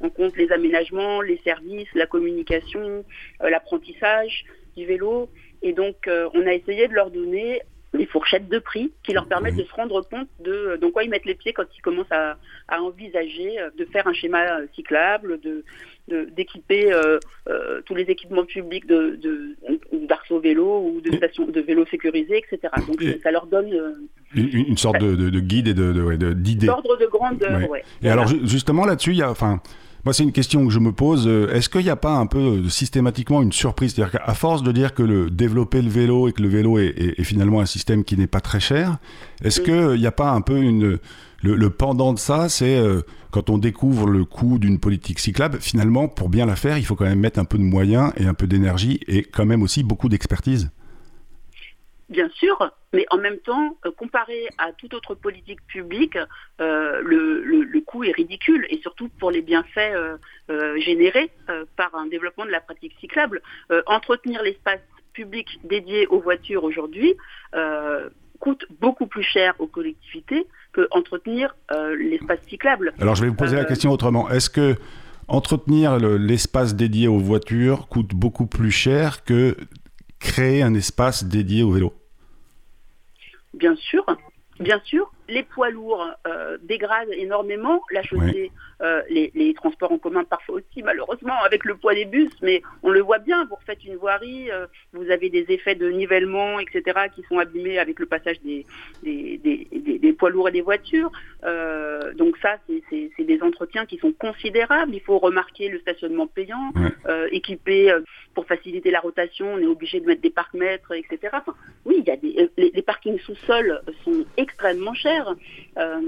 en 0.01 0.11
compte 0.11 0.37
les 0.37 0.51
aménagements, 0.51 1.21
les 1.21 1.41
services, 1.45 1.89
la 1.95 2.07
communication, 2.07 3.05
l'apprentissage 3.41 4.45
du 4.77 4.85
vélo. 4.85 5.29
Et 5.63 5.73
donc, 5.73 6.09
on 6.09 6.45
a 6.45 6.53
essayé 6.55 6.89
de 6.89 6.93
leur 6.93 7.13
donner 7.13 7.61
des 7.95 8.07
fourchettes 8.07 8.49
de 8.49 8.59
prix 8.59 8.91
qui 9.03 9.13
leur 9.13 9.27
permettent 9.27 9.57
de 9.57 9.65
se 9.65 9.75
rendre 9.75 10.01
compte 10.09 10.29
de 10.41 10.79
dans 10.81 10.91
quoi 10.91 11.05
ils 11.05 11.11
mettent 11.11 11.27
les 11.27 11.35
pieds 11.35 11.53
quand 11.53 11.65
ils 11.77 11.83
commencent 11.83 12.11
à, 12.11 12.37
envisager 12.71 13.61
euh, 13.61 13.71
de 13.79 13.85
faire 13.85 14.07
un 14.07 14.15
schéma 14.15 14.41
euh, 14.41 14.67
cyclable, 14.75 15.41
de 15.41 15.65
d'équiper 16.37 16.93
euh, 16.93 17.21
tous 17.87 17.95
les 17.95 18.03
équipements 18.03 18.45
publics 18.45 18.87
de, 18.87 19.19
d'arceaux 20.09 20.41
vélo 20.41 20.85
ou 20.85 21.01
de 21.01 21.17
stations 21.17 21.47
de 21.47 21.61
vélos 21.61 21.87
sécurisés, 21.87 22.39
etc. 22.39 22.75
Donc 22.89 23.03
ça 23.23 23.31
leur 23.31 23.47
donne 23.47 23.71
une, 24.35 24.77
sorte 24.77 24.99
de, 24.99 25.41
guide 25.41 25.69
et 25.69 25.75
de, 25.75 26.33
d'idées. 26.33 26.67
D'ordre 26.67 26.99
de 26.99 27.07
grande. 27.07 27.47
Et 28.03 28.11
alors 28.11 28.27
justement 28.27 28.85
là-dessus, 28.85 29.13
il 29.13 29.19
y 29.19 29.23
a, 29.23 29.31
enfin, 29.31 29.63
moi, 30.05 30.13
c'est 30.13 30.25
une 30.25 30.33
question 30.33 30.65
que 30.67 30.73
je 30.73 30.81
me 30.81 30.91
pose. 30.91 31.29
Euh, 31.29 31.55
est-ce 31.55 31.69
qu'il 31.69 31.83
n'y 31.83 31.91
a 31.91 31.97
pas 31.97 32.17
un 32.17 32.27
peu 32.27 32.39
euh, 32.39 32.69
systématiquement 32.69 33.41
une 33.41 33.53
surprise? 33.53 33.95
C'est-à-dire 33.95 34.21
qu'à 34.21 34.35
force 34.35 34.65
de 34.65 34.73
dire 34.73 34.95
que 34.95 35.03
le, 35.03 35.31
développer 35.31 35.81
le 35.81 35.91
vélo 35.91 36.29
et 36.29 36.33
que 36.33 36.43
le 36.43 36.49
vélo 36.49 36.79
est, 36.79 37.23
finalement 37.23 37.61
un 37.61 37.67
système 37.67 38.03
qui 38.03 38.17
n'est 38.17 38.27
pas 38.27 38.41
très 38.41 38.59
cher, 38.59 38.99
est-ce 39.45 39.61
qu'il 39.61 40.01
n'y 40.01 40.07
a 40.07 40.13
pas 40.13 40.31
un 40.31 40.41
peu 40.41 40.59
une. 40.59 40.99
Le, 41.45 41.71
pendant 41.71 42.13
de 42.13 42.21
ça, 42.21 42.49
c'est 42.49 42.77
euh, 42.77 43.03
quand 43.33 43.51
on 43.51 43.59
découvre 43.59 44.07
le 44.07 44.25
coût 44.25 44.59
d'une 44.59 44.79
politique 44.79 45.19
cyclable, 45.19 45.59
finalement, 45.61 46.07
pour 46.07 46.29
bien 46.29 46.47
la 46.47 46.55
faire, 46.55 46.79
il 46.79 46.85
faut 46.85 46.95
quand 46.95 47.05
même 47.05 47.19
mettre 47.19 47.41
un 47.41 47.45
peu 47.45 47.59
de 47.59 47.65
moyens 47.65 48.13
et 48.17 48.27
un 48.27 48.35
peu 48.35 48.47
d'énergie 48.47 49.01
et 49.09 49.23
quand 49.23 49.47
même 49.47 49.63
aussi 49.63 49.83
beaucoup 49.83 50.09
d'expertise? 50.09 50.71
Bien 52.13 52.29
sûr, 52.35 52.71
mais 52.93 53.07
en 53.11 53.17
même 53.17 53.39
temps, 53.39 53.77
euh, 53.87 53.91
comparé 53.91 54.47
à 54.59 54.73
toute 54.73 54.95
autre 54.95 55.15
politique 55.15 55.67
publique, 55.67 56.17
euh, 56.61 57.01
le, 57.03 57.81
coût 57.81 58.05
est 58.05 58.13
ridicule, 58.13 58.67
et 58.71 58.79
surtout 58.79 59.09
pour 59.19 59.31
les 59.31 59.43
bienfaits 59.43 59.79
euh, 60.49 60.79
générés 60.79 61.31
par 61.77 61.95
un 61.95 62.07
développement 62.07 62.47
de 62.47 62.51
la 62.51 62.61
pratique 62.61 62.95
cyclable. 63.01 63.43
entretenir 63.87 64.43
l'espace 64.43 64.81
public 65.13 65.59
dédié 65.65 66.07
aux 66.07 66.21
voitures 66.21 66.65
aujourd'hui 66.65 67.17
coûte 68.39 68.65
beaucoup 68.81 69.07
plus 69.07 69.23
cher 69.23 69.55
aux 69.59 69.67
collectivités 69.67 70.47
que 70.73 70.87
entretenir 70.91 71.55
l'espace 71.99 72.41
cyclable. 72.49 72.95
Alors 73.01 73.15
je 73.15 73.23
vais 73.23 73.29
vous 73.29 73.35
poser 73.35 73.57
la 73.57 73.65
question 73.65 73.91
autrement. 73.91 74.31
Est-ce 74.31 74.49
que 74.49 74.77
entretenir 75.29 75.99
l'espace 75.99 76.75
dédié 76.75 77.09
aux 77.09 77.19
voitures 77.19 77.89
coûte 77.89 78.15
beaucoup 78.15 78.47
plus 78.47 78.71
cher 78.71 79.25
que 79.25 79.57
créer 80.19 80.63
un 80.63 80.75
espace 80.75 81.25
dédié 81.25 81.63
au 81.63 81.73
vélo? 81.73 81.93
Bien 83.55 83.77
sûr, 83.77 84.05
bien 84.61 84.81
sûr, 84.85 85.13
les 85.29 85.43
poids 85.43 85.71
lourds 85.71 86.11
euh, 86.27 86.59
dégradent 86.63 87.13
énormément 87.13 87.83
la 87.91 88.03
chaussée, 88.03 88.51
euh, 88.83 89.03
les, 89.09 89.55
transports 89.55 89.93
en 89.93 89.99
commun 89.99 90.25
parfois 90.25 90.57
aussi, 90.57 90.83
malheureusement, 90.83 91.41
avec 91.45 91.65
le 91.65 91.77
poids 91.77 91.95
des 91.95 92.05
bus, 92.05 92.31
mais 92.43 92.63
on 92.83 92.91
le 92.91 93.01
voit 93.01 93.19
bien, 93.19 93.45
vous 93.45 93.55
refaites 93.55 93.85
une 93.85 93.97
voirie, 93.97 94.51
euh, 94.51 94.67
vous 94.93 95.11
avez 95.11 95.31
des 95.31 95.47
effets 95.51 95.75
de 95.75 95.89
nivellement, 95.89 96.59
etc., 96.59 96.83
qui 97.15 97.23
sont 97.29 97.39
abîmés 97.39 97.79
avec 97.79 98.01
le 98.01 98.07
passage 98.07 98.41
des, 98.43 98.67
des, 99.03 100.13
poids 100.19 100.31
lourds 100.31 100.49
et 100.49 100.53
des 100.53 100.61
voitures. 100.61 101.11
donc 102.17 102.37
ça, 102.39 102.57
c'est 102.91 103.25
des 103.25 103.43
entretiens 103.43 103.87
qui 103.87 103.99
sont 103.99 104.13
considérables. 104.13 104.95
Il 104.95 105.01
faut 105.01 105.19
remarquer 105.19 105.69
le 105.69 105.81
stationnement 105.81 106.27
payant, 106.27 106.73
équipé 107.31 107.95
pour 108.35 108.47
faciliter 108.47 108.91
la 108.91 109.01
rotation, 109.01 109.55
on 109.55 109.59
est 109.59 109.67
obligé 109.67 110.01
de 110.01 110.07
mettre 110.07 110.23
des 110.23 110.31
parcs-mètres, 110.31 110.93
etc. 110.93 111.37
oui, 111.85 111.97
il 111.99 112.05
y 112.05 112.11
a 112.11 112.17
des, 112.17 112.51
les 112.57 112.83
parkings 112.83 113.19
sous-sol 113.21 113.83
sont 114.05 114.25
extrêmement 114.37 114.95
chers. 114.95 115.12
Euh, 115.79 116.01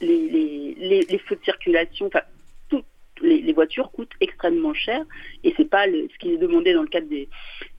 les, 0.00 1.20
feux 1.26 1.36
de 1.36 1.44
circulation, 1.44 2.06
enfin, 2.06 2.20
toutes 2.68 2.84
les, 3.22 3.52
voitures 3.52 3.90
coûtent 3.92 4.12
extrêmement 4.20 4.74
cher 4.74 5.02
et 5.44 5.52
c'est 5.56 5.68
pas 5.68 5.84
ce 5.86 6.18
qui 6.18 6.32
est 6.32 6.38
demandé 6.38 6.72
dans 6.72 6.82
le 6.82 6.88
cadre 6.88 7.08
des, 7.08 7.28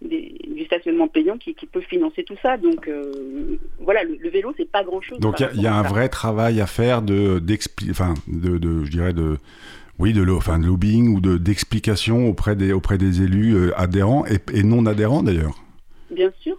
du 0.02 0.66
stationnement 0.66 1.08
payant 1.08 1.38
qui, 1.38 1.54
peut 1.54 1.82
financer 1.82 2.24
tout 2.24 2.38
ça. 2.42 2.58
Donc 2.58 2.88
euh, 2.88 3.58
voilà, 3.80 4.04
le, 4.04 4.30
vélo 4.30 4.54
c'est 4.58 4.70
pas 4.70 4.84
grand 4.84 5.02
chose. 5.02 5.20
Donc 5.20 5.40
il 5.54 5.62
y, 5.62 5.68
a 5.68 5.76
un 5.76 5.84
vrai 5.84 6.10
travail 6.10 6.62
à 6.62 6.68
faire 6.68 7.02
de, 7.02 7.42
enfin, 7.90 8.14
de, 8.28 8.84
je 8.84 8.90
dirais 8.90 9.14
de 9.14 9.38
oui, 10.02 10.14
de, 10.14 10.28
enfin, 10.32 10.58
de 10.58 10.66
lobbying 10.66 11.16
ou 11.16 11.22
d'explication 11.38 12.28
auprès, 12.28 12.56
des, 12.56 12.74
auprès 12.74 12.98
des 12.98 13.22
élus 13.22 13.56
euh, 13.56 13.80
adhérents 13.80 14.26
et, 14.26 14.64
non 14.64 14.86
adhérents 14.88 15.22
d'ailleurs. 15.22 15.54
Bien 16.10 16.32
sûr. 16.42 16.58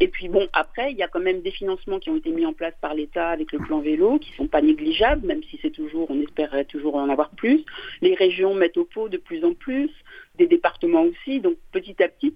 Et, 0.00 0.08
puis 0.08 0.28
bon, 0.28 0.48
après, 0.52 0.92
il 0.92 0.96
y 0.96 1.02
a 1.02 1.08
quand 1.08 1.20
même 1.20 1.42
des 1.42 1.50
financements 1.50 1.98
qui 1.98 2.08
ont 2.08 2.16
été 2.16 2.30
mis 2.30 2.46
en 2.46 2.52
place 2.52 2.74
par 2.80 2.94
l'État 2.94 3.28
avec 3.28 3.52
le 3.52 3.58
plan 3.58 3.80
vélo, 3.80 4.18
qui 4.18 4.30
ne 4.30 4.36
sont 4.36 4.46
pas 4.46 4.62
négligeables, 4.62 5.26
même 5.26 5.42
si 5.44 5.58
c'est 5.60 5.70
toujours, 5.70 6.10
on 6.10 6.20
espérait 6.20 6.64
toujours 6.64 6.96
en 6.96 7.08
avoir 7.10 7.30
plus. 7.30 7.64
Les 8.00 8.14
régions 8.14 8.54
mettent 8.54 8.78
au 8.78 8.84
pot 8.84 9.08
de 9.08 9.18
plus 9.18 9.44
en 9.44 9.52
plus, 9.52 9.90
des 10.36 10.46
départements 10.46 11.02
aussi. 11.02 11.40
Donc 11.40 11.56
petit 11.72 12.02
à 12.02 12.08
petit, 12.08 12.34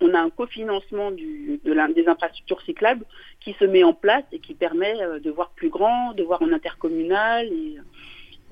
on 0.00 0.14
a 0.14 0.20
un 0.20 0.30
cofinancement 0.30 1.10
des 1.10 2.04
infrastructures 2.06 2.62
cyclables 2.62 3.04
qui 3.40 3.52
se 3.54 3.64
met 3.64 3.84
en 3.84 3.92
place 3.92 4.24
et 4.32 4.38
qui 4.38 4.54
permet 4.54 5.00
euh, 5.02 5.18
de 5.20 5.30
voir 5.30 5.50
plus 5.50 5.68
grand, 5.68 6.14
de 6.14 6.22
voir 6.22 6.42
en 6.42 6.52
intercommunal. 6.52 7.46
Et, 7.46 7.76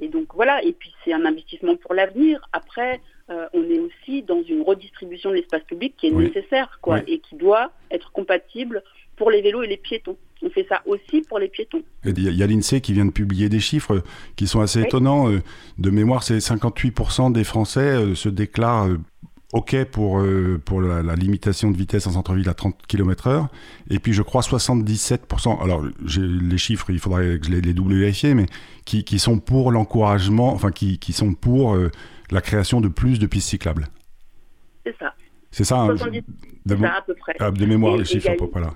et 0.00 0.08
donc 0.08 0.34
voilà, 0.34 0.62
et 0.62 0.72
puis 0.72 0.92
c'est 1.04 1.12
un 1.12 1.24
investissement 1.24 1.76
pour 1.76 1.94
l'avenir. 1.94 2.40
Après, 2.52 3.00
euh, 3.30 3.46
on 3.52 3.62
est 3.62 3.78
aussi 3.78 4.22
dans 4.22 4.42
une 4.42 4.62
redistribution 4.62 5.30
de 5.30 5.36
l'espace 5.36 5.62
public 5.62 5.94
qui 5.96 6.08
est 6.08 6.10
nécessaire, 6.10 6.78
quoi, 6.82 6.98
et 7.06 7.20
qui 7.20 7.36
doit 7.36 7.70
être 7.90 8.10
compatible 8.10 8.82
pour 9.16 9.30
les 9.30 9.40
vélos 9.40 9.62
et 9.62 9.68
les 9.68 9.76
piétons. 9.76 10.16
On 10.42 10.50
fait 10.50 10.66
ça 10.68 10.82
aussi 10.86 11.20
pour 11.28 11.38
les 11.38 11.48
piétons. 11.48 11.82
Il 12.04 12.36
y 12.36 12.42
a, 12.42 12.46
l'INSEE 12.46 12.80
qui 12.80 12.92
vient 12.92 13.04
de 13.04 13.12
publier 13.12 13.48
des 13.48 13.60
chiffres 13.60 14.02
qui 14.34 14.48
sont 14.48 14.60
assez 14.60 14.80
étonnants. 14.80 15.30
Euh, 15.30 15.40
de 15.78 15.90
mémoire, 15.90 16.22
c'est 16.22 16.38
58% 16.38 17.30
des 17.30 17.44
Français 17.44 17.80
euh, 17.80 18.14
se 18.14 18.28
déclarent 18.28 18.88
OK 19.52 19.84
pour, 19.84 20.24
pour 20.64 20.80
la, 20.80 21.14
limitation 21.16 21.72
de 21.72 21.76
vitesse 21.76 22.06
en 22.06 22.12
centre-ville 22.12 22.48
à 22.48 22.54
30 22.54 22.86
km/h. 22.86 23.48
Et 23.90 23.98
puis, 23.98 24.12
je 24.12 24.22
crois 24.22 24.42
77%, 24.42 25.60
alors 25.62 25.82
les 25.82 26.58
chiffres, 26.58 26.90
il 26.90 27.00
faudrait 27.00 27.38
que 27.40 27.46
je 27.46 27.50
les, 27.50 27.60
les 27.60 27.74
double 27.74 27.94
vérifier, 27.94 28.34
mais 28.34 28.46
qui, 28.84 29.02
qui, 29.02 29.18
sont 29.18 29.40
pour 29.40 29.72
l'encouragement, 29.72 30.52
enfin, 30.52 30.70
qui, 30.70 30.98
qui, 30.98 31.12
sont 31.12 31.34
pour 31.34 31.76
la 32.30 32.40
création 32.40 32.80
de 32.80 32.88
plus 32.88 33.18
de 33.18 33.26
pistes 33.26 33.48
cyclables. 33.48 33.86
C'est 34.84 34.96
ça. 34.98 35.14
C'est 35.50 35.64
ça, 35.64 35.78
hein, 35.78 35.94
de, 36.66 36.84
à 36.84 37.02
peu 37.02 37.14
près. 37.14 37.34
Ah, 37.40 37.50
de 37.50 37.66
mémoire, 37.66 37.96
les 37.96 38.04
chiffres 38.04 38.30
à 38.30 38.36
peu 38.36 38.48
près 38.48 38.60
là. 38.60 38.74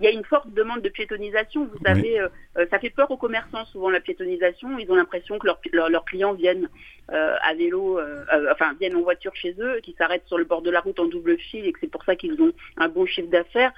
Il 0.00 0.04
y 0.04 0.08
a 0.08 0.10
une 0.10 0.24
forte 0.24 0.52
demande 0.52 0.82
de 0.82 0.88
piétonisation. 0.88 1.66
Vous 1.66 1.78
savez, 1.84 2.20
euh, 2.20 2.28
euh, 2.58 2.66
ça 2.70 2.78
fait 2.78 2.90
peur 2.90 3.10
aux 3.10 3.16
commerçants 3.16 3.64
souvent 3.66 3.90
la 3.90 4.00
piétonisation. 4.00 4.78
Ils 4.78 4.90
ont 4.90 4.96
l'impression 4.96 5.38
que 5.38 5.46
leurs 5.72 6.04
clients 6.04 6.34
viennent 6.34 6.68
euh, 7.12 7.36
à 7.42 7.54
vélo, 7.54 7.98
euh, 7.98 8.24
enfin 8.50 8.72
viennent 8.80 8.96
en 8.96 9.02
voiture 9.02 9.34
chez 9.36 9.54
eux, 9.58 9.80
qui 9.82 9.94
s'arrêtent 9.98 10.26
sur 10.26 10.38
le 10.38 10.44
bord 10.44 10.62
de 10.62 10.70
la 10.70 10.80
route 10.80 10.98
en 10.98 11.06
double 11.06 11.38
fil 11.38 11.66
et 11.66 11.72
que 11.72 11.78
c'est 11.80 11.90
pour 11.90 12.04
ça 12.04 12.16
qu'ils 12.16 12.40
ont 12.40 12.52
un 12.78 12.88
bon 12.88 13.04
chiffre 13.04 13.28
d'affaires. 13.28 13.72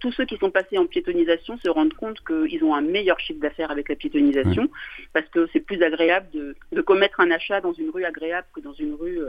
tous 0.00 0.12
ceux 0.12 0.24
qui 0.24 0.36
sont 0.38 0.50
passés 0.50 0.78
en 0.78 0.86
piétonisation 0.86 1.56
se 1.58 1.68
rendent 1.68 1.94
compte 1.94 2.18
qu'ils 2.24 2.64
ont 2.64 2.74
un 2.74 2.80
meilleur 2.80 3.20
chiffre 3.20 3.40
d'affaires 3.40 3.70
avec 3.70 3.88
la 3.88 3.94
piétonisation 3.94 4.68
parce 5.12 5.26
que 5.28 5.48
c'est 5.52 5.60
plus 5.60 5.82
agréable 5.82 6.26
de, 6.32 6.80
commettre 6.82 7.20
un 7.20 7.30
achat 7.30 7.60
dans 7.60 7.72
une 7.72 7.90
rue 7.90 8.04
agréable 8.04 8.46
que 8.54 8.60
dans 8.60 8.72
une 8.72 8.94
rue 8.94 9.20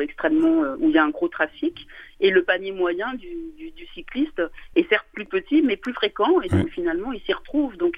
extrêmement 0.00 0.62
où 0.78 0.88
il 0.88 0.94
y 0.94 0.98
a 0.98 1.04
un 1.04 1.10
gros 1.10 1.28
trafic. 1.28 1.86
Et 2.20 2.30
le 2.30 2.42
panier 2.42 2.72
moyen 2.72 3.14
du, 3.14 3.28
cycliste 3.94 4.42
est 4.74 4.88
certes 4.88 5.06
plus 5.12 5.26
petit 5.26 5.62
mais 5.62 5.76
plus 5.76 5.92
fréquent 5.92 6.40
et 6.40 6.48
donc 6.48 6.68
finalement 6.70 7.12
il 7.12 7.20
s'y 7.20 7.32
retrouve. 7.32 7.76
Donc 7.76 7.96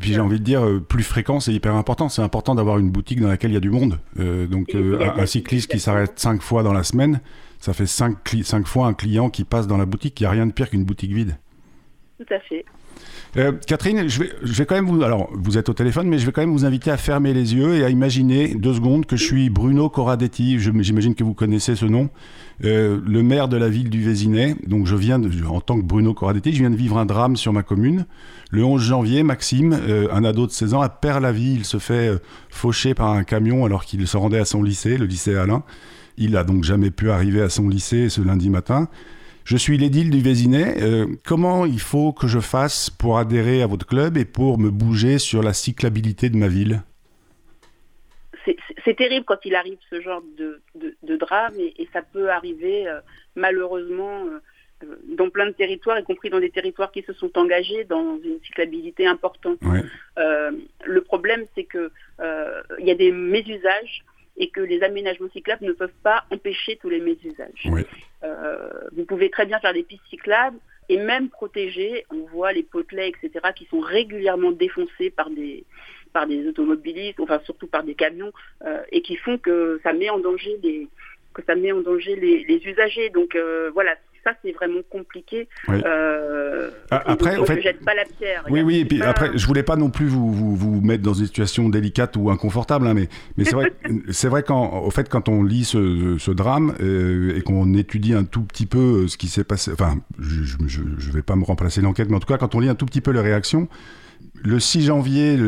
puis 0.00 0.14
j'ai 0.14 0.20
envie 0.20 0.40
de 0.40 0.44
dire, 0.44 0.64
euh, 0.64 0.80
plus 0.80 1.04
fréquent, 1.04 1.40
c'est 1.40 1.52
hyper 1.52 1.74
important. 1.74 2.08
C'est 2.08 2.22
important 2.22 2.54
d'avoir 2.54 2.78
une 2.78 2.90
boutique 2.90 3.20
dans 3.20 3.28
laquelle 3.28 3.50
il 3.50 3.54
y 3.54 3.58
a 3.58 3.60
du 3.60 3.70
monde. 3.70 4.00
Euh, 4.18 4.46
donc 4.46 4.74
euh, 4.74 4.98
un, 5.16 5.26
cycliste 5.26 5.70
qui 5.70 5.78
s'arrête 5.78 6.18
cinq 6.18 6.42
fois 6.42 6.62
dans 6.62 6.72
la 6.72 6.82
semaine, 6.82 7.20
ça 7.58 7.72
fait 7.72 7.86
cinq, 7.86 8.16
cinq 8.42 8.66
fois 8.66 8.86
un 8.86 8.94
client 8.94 9.30
qui 9.30 9.44
passe 9.44 9.66
dans 9.66 9.76
la 9.76 9.84
boutique. 9.86 10.18
Il 10.20 10.24
n'y 10.24 10.26
a 10.26 10.30
rien 10.30 10.46
de 10.46 10.52
pire 10.52 10.70
qu'une 10.70 10.84
boutique 10.84 11.12
vide. 11.12 11.36
Tout 12.18 12.34
à 12.34 12.40
fait. 12.40 12.64
Euh, 13.36 13.52
Catherine, 13.66 14.08
je 14.08 14.22
vais, 14.22 14.66
quand 14.66 14.74
même 14.74 14.86
vous. 14.86 15.02
Alors, 15.02 15.30
vous 15.32 15.56
êtes 15.56 15.68
au 15.68 15.72
téléphone, 15.72 16.08
mais 16.08 16.18
je 16.18 16.26
vais 16.26 16.32
quand 16.32 16.40
même 16.40 16.52
vous 16.52 16.64
inviter 16.64 16.90
à 16.90 16.96
fermer 16.96 17.32
les 17.32 17.54
yeux 17.54 17.76
et 17.76 17.84
à 17.84 17.88
imaginer 17.88 18.54
deux 18.54 18.74
secondes 18.74 19.06
que 19.06 19.16
je 19.16 19.24
suis 19.24 19.50
Bruno 19.50 19.88
Corradetti. 19.88 20.58
J'imagine 20.58 21.14
que 21.14 21.22
vous 21.22 21.34
connaissez 21.34 21.76
ce 21.76 21.86
nom. 21.86 22.10
Euh, 22.64 23.00
le 23.06 23.22
maire 23.22 23.48
de 23.48 23.56
la 23.56 23.68
ville 23.68 23.88
du 23.88 24.02
Vésinet. 24.02 24.56
Donc, 24.66 24.86
je 24.86 24.96
viens, 24.96 25.20
en 25.48 25.60
tant 25.60 25.78
que 25.78 25.84
Bruno 25.84 26.12
Corradetti, 26.12 26.52
je 26.52 26.58
viens 26.58 26.70
de 26.70 26.76
vivre 26.76 26.98
un 26.98 27.06
drame 27.06 27.36
sur 27.36 27.52
ma 27.52 27.62
commune. 27.62 28.06
Le 28.50 28.64
11 28.64 28.82
janvier, 28.82 29.22
Maxime, 29.22 29.78
euh, 29.80 30.08
un 30.12 30.24
ado 30.24 30.46
de 30.46 30.52
16 30.52 30.74
ans, 30.74 30.84
perd 31.00 31.22
la 31.22 31.30
vie. 31.30 31.54
Il 31.54 31.64
se 31.64 31.78
fait 31.78 32.10
faucher 32.48 32.94
par 32.94 33.10
un 33.10 33.22
camion 33.22 33.64
alors 33.64 33.84
qu'il 33.84 34.06
se 34.08 34.16
rendait 34.16 34.40
à 34.40 34.44
son 34.44 34.62
lycée, 34.62 34.98
le 34.98 35.06
lycée 35.06 35.36
Alain. 35.36 35.62
Il 36.18 36.36
a 36.36 36.44
donc 36.44 36.64
jamais 36.64 36.90
pu 36.90 37.10
arriver 37.10 37.40
à 37.40 37.48
son 37.48 37.68
lycée 37.68 38.08
ce 38.08 38.20
lundi 38.20 38.50
matin. 38.50 38.88
Je 39.50 39.56
suis 39.56 39.78
l'édile 39.78 40.10
du 40.10 40.20
Vésinet. 40.20 40.80
Euh, 40.80 41.06
comment 41.26 41.66
il 41.66 41.80
faut 41.80 42.12
que 42.12 42.28
je 42.28 42.38
fasse 42.38 42.88
pour 42.88 43.18
adhérer 43.18 43.62
à 43.62 43.66
votre 43.66 43.84
club 43.84 44.16
et 44.16 44.24
pour 44.24 44.60
me 44.60 44.70
bouger 44.70 45.18
sur 45.18 45.42
la 45.42 45.52
cyclabilité 45.52 46.30
de 46.30 46.36
ma 46.36 46.46
ville? 46.46 46.82
C'est 48.84 48.96
terrible 48.96 49.24
quand 49.26 49.44
il 49.44 49.56
arrive 49.56 49.78
ce 49.90 50.00
genre 50.00 50.22
de, 50.38 50.62
drame 51.16 51.54
et, 51.58 51.88
ça 51.92 52.00
peut 52.00 52.30
arriver 52.30 52.86
euh, 52.86 53.00
malheureusement 53.34 54.24
euh, 54.26 54.96
dans 55.16 55.30
plein 55.30 55.46
de 55.46 55.52
territoires, 55.52 55.98
y 55.98 56.04
compris 56.04 56.30
dans 56.30 56.38
des 56.38 56.50
territoires 56.50 56.92
qui 56.92 57.02
se 57.02 57.12
sont 57.12 57.36
engagés 57.36 57.82
dans 57.82 58.20
une 58.24 58.38
cyclabilité 58.44 59.08
importante. 59.08 59.58
le 60.16 61.00
problème, 61.00 61.44
c'est 61.56 61.64
que 61.64 61.90
il 62.78 62.86
y 62.86 62.92
a 62.92 62.94
des 62.94 63.10
mésusages 63.10 64.04
et 64.40 64.48
que 64.48 64.60
les 64.60 64.82
aménagements 64.82 65.28
cyclables 65.32 65.64
ne 65.64 65.72
peuvent 65.72 66.00
pas 66.02 66.24
empêcher 66.30 66.76
tous 66.76 66.88
les 66.88 66.98
mésusages. 66.98 67.68
Euh, 68.24 68.70
vous 68.92 69.04
pouvez 69.04 69.30
très 69.30 69.44
bien 69.46 69.60
faire 69.60 69.74
des 69.74 69.82
pistes 69.82 70.02
cyclables 70.08 70.56
et 70.88 70.96
même 70.96 71.28
protéger. 71.28 72.06
On 72.10 72.24
voit 72.24 72.52
les 72.52 72.62
potelets, 72.62 73.10
etc., 73.10 73.50
qui 73.54 73.66
sont 73.66 73.80
régulièrement 73.80 74.50
défoncés 74.50 75.10
par 75.10 75.30
des 75.30 75.64
par 76.12 76.26
des 76.26 76.48
automobilistes, 76.48 77.20
enfin 77.20 77.40
surtout 77.44 77.68
par 77.68 77.84
des 77.84 77.94
camions, 77.94 78.32
euh, 78.64 78.82
et 78.90 79.00
qui 79.00 79.14
font 79.14 79.38
que 79.38 79.78
ça 79.84 79.92
met 79.92 80.10
en 80.10 80.18
danger 80.18 80.58
les 80.62 80.88
que 81.34 81.42
ça 81.46 81.54
met 81.54 81.70
en 81.70 81.82
danger 81.82 82.16
les, 82.16 82.66
usagers. 82.66 83.10
Donc 83.10 83.36
euh, 83.36 83.70
voilà, 83.74 83.94
ça 84.24 84.32
c'est 84.42 84.52
vraiment 84.52 84.80
compliqué. 84.88 85.48
Euh, 85.68 86.70
ah, 86.90 87.02
après, 87.06 87.36
en 87.36 87.44
fait, 87.44 87.56
je 87.56 87.62
jette 87.62 87.84
pas 87.84 87.94
la 87.94 88.04
pierre. 88.04 88.44
Oui, 88.50 88.62
oui. 88.62 88.78
Et 88.80 88.84
puis 88.84 89.02
après, 89.02 89.30
je 89.34 89.46
voulais 89.46 89.62
pas 89.62 89.76
non 89.76 89.90
plus 89.90 90.06
vous, 90.06 90.32
vous, 90.32 90.56
vous, 90.56 90.80
mettre 90.80 91.02
dans 91.02 91.14
une 91.14 91.26
situation 91.26 91.68
délicate 91.68 92.16
ou 92.16 92.30
inconfortable, 92.30 92.86
hein, 92.86 92.94
mais 92.94 93.08
mais 93.36 93.44
c'est 93.44 93.54
vrai, 93.54 93.72
c'est 94.10 94.28
vrai 94.28 94.42
qu'au 94.42 94.90
fait 94.90 95.08
quand 95.08 95.28
on 95.28 95.42
lit 95.42 95.64
ce, 95.64 96.16
ce 96.18 96.30
drame 96.30 96.74
euh, 96.80 97.36
et 97.36 97.42
qu'on 97.42 97.74
étudie 97.74 98.14
un 98.14 98.24
tout 98.24 98.42
petit 98.42 98.66
peu 98.66 99.04
euh, 99.04 99.08
ce 99.08 99.16
qui 99.16 99.28
s'est 99.28 99.44
passé, 99.44 99.72
enfin, 99.72 99.96
je, 100.18 100.44
je, 100.66 100.80
je 100.98 101.12
vais 101.12 101.22
pas 101.22 101.36
me 101.36 101.44
remplacer 101.44 101.80
l'enquête, 101.80 102.08
mais 102.10 102.16
en 102.16 102.20
tout 102.20 102.26
cas 102.26 102.38
quand 102.38 102.54
on 102.54 102.60
lit 102.60 102.68
un 102.68 102.74
tout 102.74 102.86
petit 102.86 103.00
peu 103.00 103.10
les 103.10 103.20
réactions 103.20 103.68
le 104.42 104.58
6 104.58 104.82
janvier, 104.82 105.38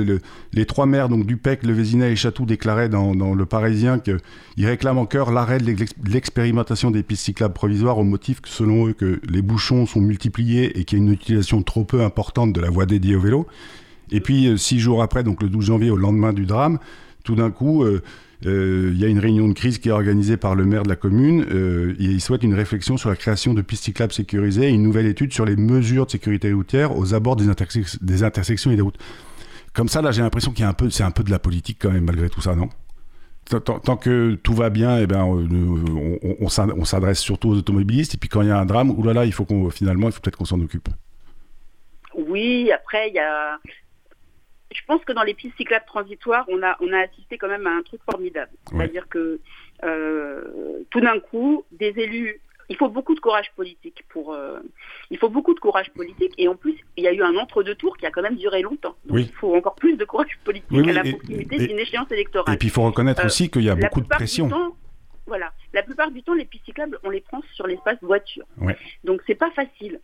les 0.52 0.66
trois 0.66 0.86
maires, 0.86 1.08
donc 1.08 1.26
Dupec, 1.26 1.62
Le 1.64 1.72
Vésinet 1.72 2.12
et 2.12 2.16
Chatou, 2.16 2.44
déclaraient 2.44 2.88
dans, 2.88 3.12
Le 3.34 3.46
Parisien 3.46 3.98
qu'ils 3.98 4.66
réclament 4.66 4.98
en 4.98 5.06
cœur 5.06 5.32
l'arrêt 5.32 5.58
de 5.58 5.74
l'expérimentation 6.06 6.90
des 6.90 7.02
pistes 7.02 7.24
cyclables 7.24 7.54
provisoires 7.54 7.98
au 7.98 8.04
motif 8.04 8.40
que, 8.40 8.48
selon 8.48 8.88
eux, 8.88 8.92
que 8.92 9.20
les 9.28 9.42
bouchons 9.42 9.86
sont 9.86 10.00
multipliés 10.00 10.78
et 10.78 10.84
qu'il 10.84 10.98
y 10.98 11.02
a 11.02 11.04
une 11.04 11.12
utilisation 11.12 11.62
trop 11.62 11.84
peu 11.84 12.02
importante 12.02 12.52
de 12.52 12.60
la 12.60 12.70
voie 12.70 12.86
dédiée 12.86 13.16
au 13.16 13.20
vélo. 13.20 13.46
Et 14.10 14.20
puis, 14.20 14.46
euh, 14.46 14.56
six 14.56 14.78
jours 14.78 15.02
après, 15.02 15.22
donc 15.24 15.42
le 15.42 15.48
12 15.48 15.64
janvier, 15.64 15.90
au 15.90 15.96
lendemain 15.96 16.34
du 16.34 16.44
drame, 16.44 16.78
tout 17.24 17.34
d'un 17.34 17.50
coup, 17.50 17.82
euh, 17.84 18.02
il 18.44 18.98
y 18.98 19.04
a 19.04 19.08
une 19.08 19.18
réunion 19.18 19.48
de 19.48 19.52
crise 19.52 19.78
qui 19.78 19.88
est 19.88 19.92
organisée 19.92 20.36
par 20.36 20.54
le 20.54 20.64
maire 20.64 20.82
de 20.82 20.88
la 20.88 20.96
commune. 20.96 21.46
Euh, 21.50 21.94
il 21.98 22.20
souhaite 22.20 22.42
une 22.42 22.54
réflexion 22.54 22.96
sur 22.96 23.08
la 23.08 23.16
création 23.16 23.54
de 23.54 23.62
pistes 23.62 23.84
cyclables 23.84 24.12
sécurisées 24.12 24.68
et 24.68 24.70
une 24.70 24.82
nouvelle 24.82 25.06
étude 25.06 25.32
sur 25.32 25.44
les 25.44 25.56
mesures 25.56 26.06
de 26.06 26.10
sécurité 26.10 26.52
routière 26.52 26.96
aux 26.96 27.14
abords 27.14 27.36
des, 27.36 27.48
intersections 27.48 28.70
et 28.70 28.76
des 28.76 28.82
routes. 28.82 28.98
Comme 29.72 29.88
ça, 29.88 30.02
là, 30.02 30.10
j'ai 30.12 30.22
l'impression 30.22 30.52
qu'il 30.52 30.62
y 30.62 30.66
a 30.66 30.68
un 30.68 30.74
peu, 30.74 30.90
c'est 30.90 31.04
un 31.04 31.10
peu 31.10 31.22
de 31.22 31.30
la 31.30 31.38
politique 31.38 31.78
quand 31.80 31.90
même, 31.90 32.04
malgré 32.04 32.28
tout 32.28 32.40
ça, 32.40 32.54
non? 32.54 32.68
Tant, 33.44 33.96
que 33.96 34.34
tout 34.36 34.54
va 34.54 34.70
bien, 34.70 34.98
eh 34.98 35.06
ben, 35.06 35.24
on, 35.24 35.48
on, 36.40 36.84
s'adresse 36.84 37.18
surtout 37.18 37.50
aux 37.50 37.56
automobilistes. 37.56 38.14
Et 38.14 38.16
puis 38.16 38.28
quand 38.28 38.40
il 38.40 38.48
y 38.48 38.50
a 38.50 38.58
un 38.58 38.64
drame, 38.64 38.90
oulala, 38.90 39.24
il 39.24 39.32
faut 39.32 39.44
qu'on 39.44 39.68
finalement, 39.68 40.08
il 40.08 40.12
faut 40.12 40.20
peut-être 40.20 40.36
qu'on 40.36 40.44
s'en 40.44 40.60
occupe. 40.60 40.88
Oui, 42.14 42.70
après, 42.72 43.08
il 43.08 43.14
y 43.14 43.18
a, 43.18 43.58
je 44.74 44.84
pense 44.86 45.04
que 45.04 45.12
dans 45.12 45.22
les 45.22 45.34
pistes 45.34 45.56
cyclables 45.56 45.84
transitoires, 45.86 46.44
on 46.48 46.62
a, 46.62 46.76
on 46.80 46.92
a 46.92 47.00
assisté 47.00 47.38
quand 47.38 47.48
même 47.48 47.66
à 47.66 47.70
un 47.70 47.82
truc 47.82 48.00
formidable. 48.10 48.52
C'est-à-dire 48.70 49.08
que 49.08 49.40
euh, 49.84 50.84
tout 50.90 51.00
d'un 51.00 51.18
coup, 51.20 51.64
des 51.72 51.92
élus, 51.96 52.40
il 52.68 52.76
faut 52.76 52.88
beaucoup 52.88 53.14
de 53.14 53.20
courage 53.20 53.52
politique 53.56 54.04
pour, 54.08 54.32
euh, 54.32 54.60
il 55.10 55.18
faut 55.18 55.28
beaucoup 55.28 55.54
de 55.54 55.60
courage 55.60 55.90
politique 55.90 56.32
et 56.38 56.48
en 56.48 56.54
plus, 56.54 56.76
il 56.96 57.04
y 57.04 57.08
a 57.08 57.12
eu 57.12 57.22
un 57.22 57.36
entre-deux 57.36 57.74
tours 57.74 57.96
qui 57.96 58.06
a 58.06 58.10
quand 58.10 58.22
même 58.22 58.36
duré 58.36 58.62
longtemps. 58.62 58.96
Donc 59.04 59.18
il 59.18 59.32
faut 59.32 59.54
encore 59.54 59.74
plus 59.74 59.96
de 59.96 60.04
courage 60.04 60.38
politique 60.44 60.88
à 60.88 60.92
la 60.92 61.04
proximité 61.04 61.66
d'une 61.66 61.78
échéance 61.78 62.10
électorale. 62.10 62.54
Et 62.54 62.58
puis 62.58 62.68
il 62.68 62.70
faut 62.70 62.82
reconnaître 62.82 63.22
euh, 63.22 63.26
aussi 63.26 63.50
qu'il 63.50 63.64
y 63.64 63.70
a 63.70 63.74
beaucoup 63.74 64.00
de 64.00 64.08
pression. 64.08 64.74
voilà, 65.26 65.52
la 65.72 65.82
plupart 65.82 66.10
du 66.10 66.22
temps, 66.22 66.34
les 66.34 66.44
pistes 66.44 66.64
cyclables, 66.64 66.98
on 67.02 67.10
les 67.10 67.20
prend 67.20 67.42
sur 67.54 67.66
l'espace 67.66 67.98
voiture. 68.02 68.44
Donc 69.04 69.20
c'est 69.26 69.34
pas 69.34 69.50
facile 69.50 70.00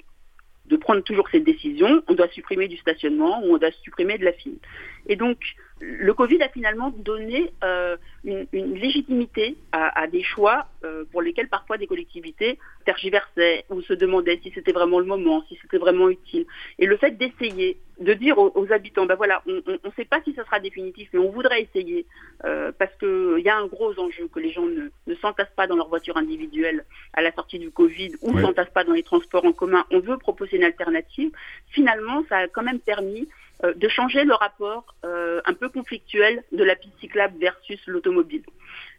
de 0.68 0.76
prendre 0.76 1.02
toujours 1.02 1.28
cette 1.30 1.44
décision, 1.44 2.02
on 2.08 2.14
doit 2.14 2.28
supprimer 2.28 2.68
du 2.68 2.76
stationnement 2.76 3.42
ou 3.44 3.54
on 3.54 3.58
doit 3.58 3.72
supprimer 3.82 4.18
de 4.18 4.24
la 4.24 4.32
file. 4.32 4.58
Et 5.06 5.16
donc, 5.16 5.38
le 5.80 6.14
Covid 6.14 6.42
a 6.42 6.48
finalement 6.48 6.90
donné 6.90 7.52
euh, 7.64 7.96
une, 8.24 8.46
légitimité 8.52 9.56
à, 9.72 10.06
des 10.06 10.22
choix 10.22 10.66
euh, 10.84 11.04
pour 11.10 11.22
lesquels 11.22 11.48
parfois 11.48 11.78
des 11.78 11.86
collectivités 11.86 12.58
tergiversaient 12.84 13.64
ou 13.70 13.80
se 13.82 13.92
demandaient 13.92 14.40
si 14.42 14.50
c'était 14.54 14.72
vraiment 14.72 14.98
le 14.98 15.06
moment, 15.06 15.44
si 15.48 15.58
c'était 15.62 15.78
vraiment 15.78 16.08
utile. 16.08 16.46
Et 16.78 16.86
le 16.86 16.96
fait 16.96 17.12
d'essayer, 17.12 17.78
de 18.00 18.14
dire 18.14 18.38
aux, 18.38 18.72
habitants, 18.72 19.06
ben 19.06 19.14
voilà, 19.14 19.42
on 19.46 19.52
ne 19.52 19.92
sait 19.96 20.04
pas 20.04 20.20
si 20.22 20.32
ça 20.34 20.44
sera 20.44 20.60
définitif, 20.60 21.08
mais 21.12 21.20
on 21.20 21.30
voudrait 21.30 21.62
essayer 21.62 22.06
euh, 22.44 22.72
parce 22.78 22.94
qu'il 22.96 23.42
y 23.44 23.48
a 23.48 23.56
un 23.56 23.66
gros 23.66 23.98
enjeu 23.98 24.28
que 24.28 24.40
les 24.40 24.52
gens 24.52 24.66
ne, 24.66 24.88
ne 25.06 25.14
s'entassent 25.16 25.54
pas 25.56 25.66
dans 25.66 25.76
leur 25.76 25.88
voiture 25.88 26.16
individuelle 26.16 26.84
à 27.12 27.22
la 27.22 27.32
sortie 27.32 27.58
du 27.58 27.70
Covid 27.70 28.12
ou 28.22 28.32
ne 28.32 28.42
s'entassent 28.42 28.70
pas 28.70 28.84
dans 28.84 28.92
les 28.92 29.02
transports 29.02 29.44
en 29.44 29.52
commun. 29.52 29.84
On 29.90 30.00
veut 30.00 30.18
proposer 30.18 30.56
une 30.56 30.64
alternative. 30.64 31.30
Finalement, 31.70 32.24
ça 32.28 32.38
a 32.38 32.48
quand 32.48 32.62
même 32.62 32.80
permis 32.80 33.28
euh, 33.64 33.74
de 33.74 33.88
changer 33.88 34.22
le 34.22 34.34
rapport 34.34 34.94
euh, 35.04 35.40
un 35.44 35.52
peu 35.52 35.68
conflictuel 35.68 36.44
de 36.52 36.62
la 36.62 36.76
piste 36.76 36.96
cyclable 37.00 37.36
versus 37.40 37.80
l'automobile. 37.88 38.44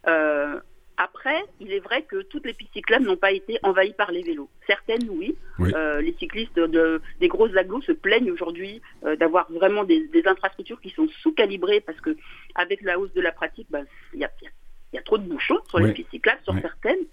Euh, 0.06 0.60
après, 0.98 1.42
il 1.62 1.72
est 1.72 1.80
vrai 1.80 2.02
que 2.02 2.24
toutes 2.24 2.46
les 2.46 2.54
pistes 2.54 2.74
cyclables 2.74 3.06
n'ont 3.06 3.16
pas 3.16 3.32
été 3.32 3.58
envahies 3.64 3.94
par 3.94 4.12
les 4.12 4.22
vélos. 4.22 4.50
Certaines, 4.68 5.10
oui. 5.10 5.38
les 5.60 6.14
cyclistes 6.20 6.60
de, 6.60 7.02
des 7.22 7.30
grosses 7.30 7.56
agglos 7.56 7.82
se 7.84 7.94
plaignent 7.94 8.32
aujourd'hui 8.32 8.82
d'avoir 9.18 9.50
vraiment 9.50 9.86
des, 9.86 10.10
infrastructures 10.26 10.82
qui 10.82 10.90
sont 10.90 11.08
sous-calibrées 11.22 11.80
parce 11.80 12.02
que 12.02 12.18
avec 12.56 12.82
la 12.82 13.00
hausse 13.00 13.14
de 13.14 13.22
la 13.22 13.32
pratique, 13.32 13.68
bah, 13.70 13.80
il 14.14 14.20
y, 14.20 14.26
a, 14.26 15.02
trop 15.04 15.18
de 15.18 15.24
bouchons 15.24 15.60
sur 15.70 15.80
les 15.80 15.94
pistes 15.94 16.10
cyclables, 16.10 16.42
sur 16.44 16.60
certaines. 16.60 17.06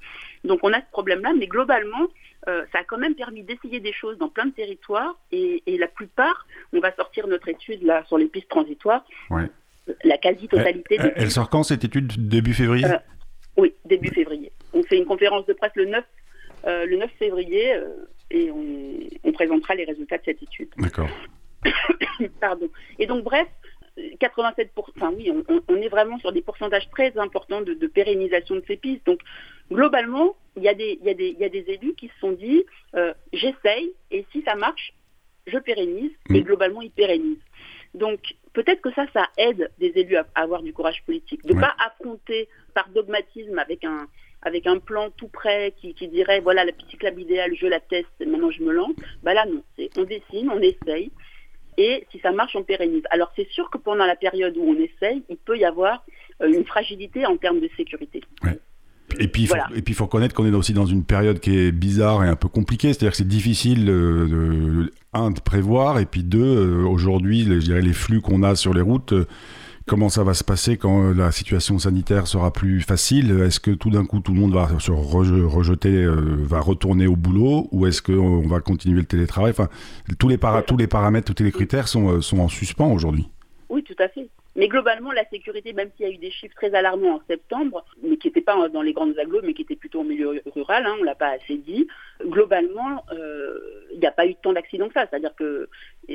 Donc 0.43 0.59
on 0.65 0.73
a 0.73 0.81
ce 0.81 0.91
problème-là, 0.91 1.33
mais 1.39 1.47
globalement, 1.47 2.09
euh, 2.49 2.65
ça 2.73 2.79
a 2.79 2.85
quand 2.85 2.99
même 2.99 3.15
permis 3.15 3.43
d'essayer 3.43 3.81
des 3.81 3.93
choses 3.93 4.19
dans 4.19 4.29
plein 4.29 4.47
de 4.47 4.53
territoires 4.53 5.19
et, 5.33 5.63
la 5.67 5.89
plupart, 5.89 6.47
on 6.73 6.81
va 6.81 6.95
sortir 6.95 7.27
notre 7.27 7.49
étude 7.49 7.83
là 7.83 8.05
sur 8.07 8.19
les 8.19 8.27
pistes 8.27 8.49
transitoires, 8.49 9.05
la 10.05 10.19
quasi-totalité. 10.19 10.97
Elle, 10.99 11.13
elle, 11.17 11.31
sort 11.31 11.51
quand 11.51 11.63
cette 11.63 11.85
étude 11.85 12.29
Début 12.29 12.55
février? 12.55 12.85
Euh, 12.85 12.99
Oui, 13.57 13.75
début 13.85 14.09
février. 14.09 14.53
On 14.73 14.83
fait 14.83 14.97
une 14.97 15.07
conférence 15.07 15.47
de 15.47 15.53
presse 15.53 15.73
le 15.75 15.87
9, 15.87 16.05
euh, 16.67 16.87
le 16.87 16.97
9 16.97 17.11
février 17.19 17.81
et 18.31 18.51
on, 18.51 19.33
présentera 19.33 19.75
les 19.75 19.85
résultats 19.85 20.17
de 20.17 20.23
cette 20.25 20.43
étude. 20.43 20.69
D'accord. 20.79 21.11
Pardon. 22.41 22.69
Et 22.99 23.07
donc 23.07 23.23
bref, 23.23 23.47
87%, 23.99 24.69
enfin 24.97 25.13
oui, 25.17 25.31
on, 25.69 25.77
est 25.77 25.89
vraiment 25.89 26.19
sur 26.19 26.33
des 26.33 26.43
pourcentages 26.43 26.89
très 26.91 27.17
importants 27.19 27.61
de, 27.61 27.87
pérennisation 27.87 28.57
de 28.57 28.65
ces 28.67 28.77
pistes. 28.77 29.05
Donc 29.07 29.21
globalement, 29.71 30.37
il 30.57 30.62
y, 30.62 30.69
a 30.69 30.75
des, 30.75 30.99
il, 31.01 31.07
y 31.07 31.11
a 31.11 31.14
des, 31.14 31.29
il 31.29 31.38
y 31.38 31.45
a 31.45 31.49
des 31.49 31.64
élus 31.69 31.95
qui 31.95 32.09
se 32.09 32.19
sont 32.21 32.33
dit, 32.33 32.64
euh, 32.95 33.12
j'essaye, 33.33 33.92
et 34.11 34.25
si 34.33 34.42
ça 34.42 34.55
marche, 34.55 34.92
je 35.47 35.59
pérennise, 35.59 36.12
et 36.31 36.40
mm. 36.40 36.45
globalement, 36.45 36.83
ils 36.83 36.90
pérennisent. 36.90 37.38
Donc 37.95 38.21
peut-être 38.53 38.83
que 38.83 38.92
ça, 38.92 39.07
ça 39.12 39.29
aide 39.38 39.71
des 39.79 39.92
élus 39.97 40.16
à, 40.16 40.27
avoir 40.35 40.62
du 40.62 40.73
courage 40.73 41.03
politique, 41.05 41.45
de 41.45 41.55
ne 41.55 41.61
pas 41.61 41.75
affronter 41.85 42.49
par 42.75 42.88
dogmatisme 42.90 43.59
avec 43.59 43.85
un, 43.85 44.07
avec 44.42 44.66
un 44.66 44.79
plan 44.79 45.11
tout 45.11 45.29
prêt 45.29 45.75
qui, 45.81 45.95
dirait 46.09 46.40
voilà 46.40 46.64
la 46.64 46.73
petite 46.73 46.90
cyclable 46.90 47.21
idéale, 47.21 47.55
je 47.55 47.66
la 47.66 47.81
teste, 47.81 48.09
maintenant 48.21 48.51
je 48.51 48.62
me 48.62 48.73
lance. 48.73 48.95
Bah 49.23 49.35
là 49.35 49.47
non, 49.47 49.62
on 49.97 50.05
dessine, 50.05 50.51
on 50.51 50.61
essaye, 50.61 51.11
et 51.79 52.07
si 52.11 52.19
ça 52.21 52.33
marche, 52.33 52.57
on 52.57 52.62
pérennise. 52.62 53.05
Alors 53.11 53.33
c'est 53.37 53.49
sûr 53.49 53.71
que 53.71 53.79
pendant 53.79 54.07
la 54.07 54.16
période 54.16 54.57
où 54.57 54.62
on 54.62 54.79
essaye, 54.79 55.23
il 55.29 55.37
peut 55.37 55.59
y 55.59 55.64
avoir 55.64 56.05
euh, 56.42 56.53
une 56.53 56.64
fragilité 56.64 57.27
en 57.27 57.37
termes 57.37 57.61
de 57.61 57.69
sécurité. 57.77 58.21
Et 59.19 59.29
puis, 59.29 59.42
il 59.42 59.49
faut, 59.49 59.57
et 59.75 59.83
puis, 59.83 59.95
faut 59.95 60.05
reconnaître 60.05 60.35
qu'on 60.35 60.47
est 60.47 60.55
aussi 60.55 60.73
dans 60.73 60.87
une 60.87 61.05
période 61.05 61.40
qui 61.40 61.57
est 61.57 61.73
bizarre 61.73 62.25
et 62.25 62.29
un 62.29 62.37
peu 62.37 62.49
compliquée. 62.49 62.88
C'est-à-dire 62.88 63.12
que 63.12 63.16
c'est 63.16 63.29
difficile, 63.29 63.87
de, 63.87 64.90
un, 65.12 65.31
de 65.31 65.40
prévoir, 65.40 65.99
et 65.99 66.07
puis 66.07 66.23
deux, 66.23 66.40
euh, 66.40 66.85
aujourd'hui, 66.85 67.45
je 67.45 67.55
dirais, 67.55 67.83
les 67.83 67.92
flux 67.92 68.21
qu'on 68.21 68.42
a 68.42 68.57
sur 68.57 68.75
les 68.75 68.81
routes, 68.81 69.12
euh, 69.12 69.27
comment 69.87 70.09
ça 70.09 70.25
va 70.25 70.35
se 70.35 70.45
passer 70.45 70.77
quand 70.77 71.14
la 71.14 71.31
situation 71.31 71.79
sanitaire 71.79 72.27
sera 72.27 72.53
plus 72.53 72.81
facile? 72.81 73.31
Est-ce 73.40 73.61
que 73.61 73.71
tout 73.71 73.90
d'un 73.90 74.05
coup, 74.05 74.21
tout 74.21 74.35
le 74.35 74.40
monde 74.40 74.53
va 74.53 74.69
se 74.79 74.90
rejeter, 74.90 76.05
euh, 76.05 76.37
va 76.40 76.61
retourner 76.61 77.07
au 77.07 77.16
boulot, 77.16 77.69
ou 77.71 77.87
est-ce 77.87 78.03
qu'on 78.03 78.47
va 78.47 78.61
continuer 78.61 79.01
le 79.01 79.07
télétravail? 79.07 79.53
Enfin, 79.53 79.69
tous 80.19 80.29
les, 80.29 80.38
tous 80.66 80.77
les 80.77 80.88
paramètres, 80.88 81.33
tous 81.33 81.42
les 81.42 81.53
critères 81.53 81.88
sont, 81.88 82.21
sont 82.21 82.40
en 82.40 82.49
suspens 82.49 82.92
aujourd'hui. 82.92 83.29
Oui, 83.69 83.83
tout 83.83 84.03
à 84.03 84.09
fait. 84.09 84.29
Mais 84.57 84.69
globalement, 84.69 85.12
la 85.12 85.29
sécurité, 85.29 85.73
même 85.73 85.90
s'il 85.97 86.07
y 86.07 86.09
a 86.09 86.12
eu 86.12 86.19
des 86.19 86.31
chiffres 86.31 86.55
très 86.55 86.75
alarmants 86.75 87.16
en 87.16 87.23
septembre, 87.29 87.85
mais 88.03 88.16
qui 88.16 88.29
n'étaient 88.29 88.40
pas 88.40 88.69
dans 88.69 88.83
les 88.83 88.95
grandes 88.95 89.19
agglos, 89.19 89.42
mais 89.45 89.53
qui 89.53 89.62
étaient 89.62 89.77
plutôt 89.77 90.01
au 90.01 90.05
milieu 90.05 90.40
rural, 90.47 90.87
hein, 90.87 90.95
on 90.97 91.01
ne 91.03 91.05
l'a 91.05 91.14
pas 91.14 91.29
assez 91.29 91.59
dit, 91.59 91.87
globalement, 92.25 93.05
euh, 93.12 93.59
il 93.92 94.01
n'y 94.01 94.07
a 94.07 94.11
pas 94.11 94.27
eu 94.27 94.35
tant 94.35 94.55
d'accidents 94.55 94.88
que 94.88 94.95
ça. 94.95 95.07
C'est-à-dire 95.11 95.35
que 95.35 95.69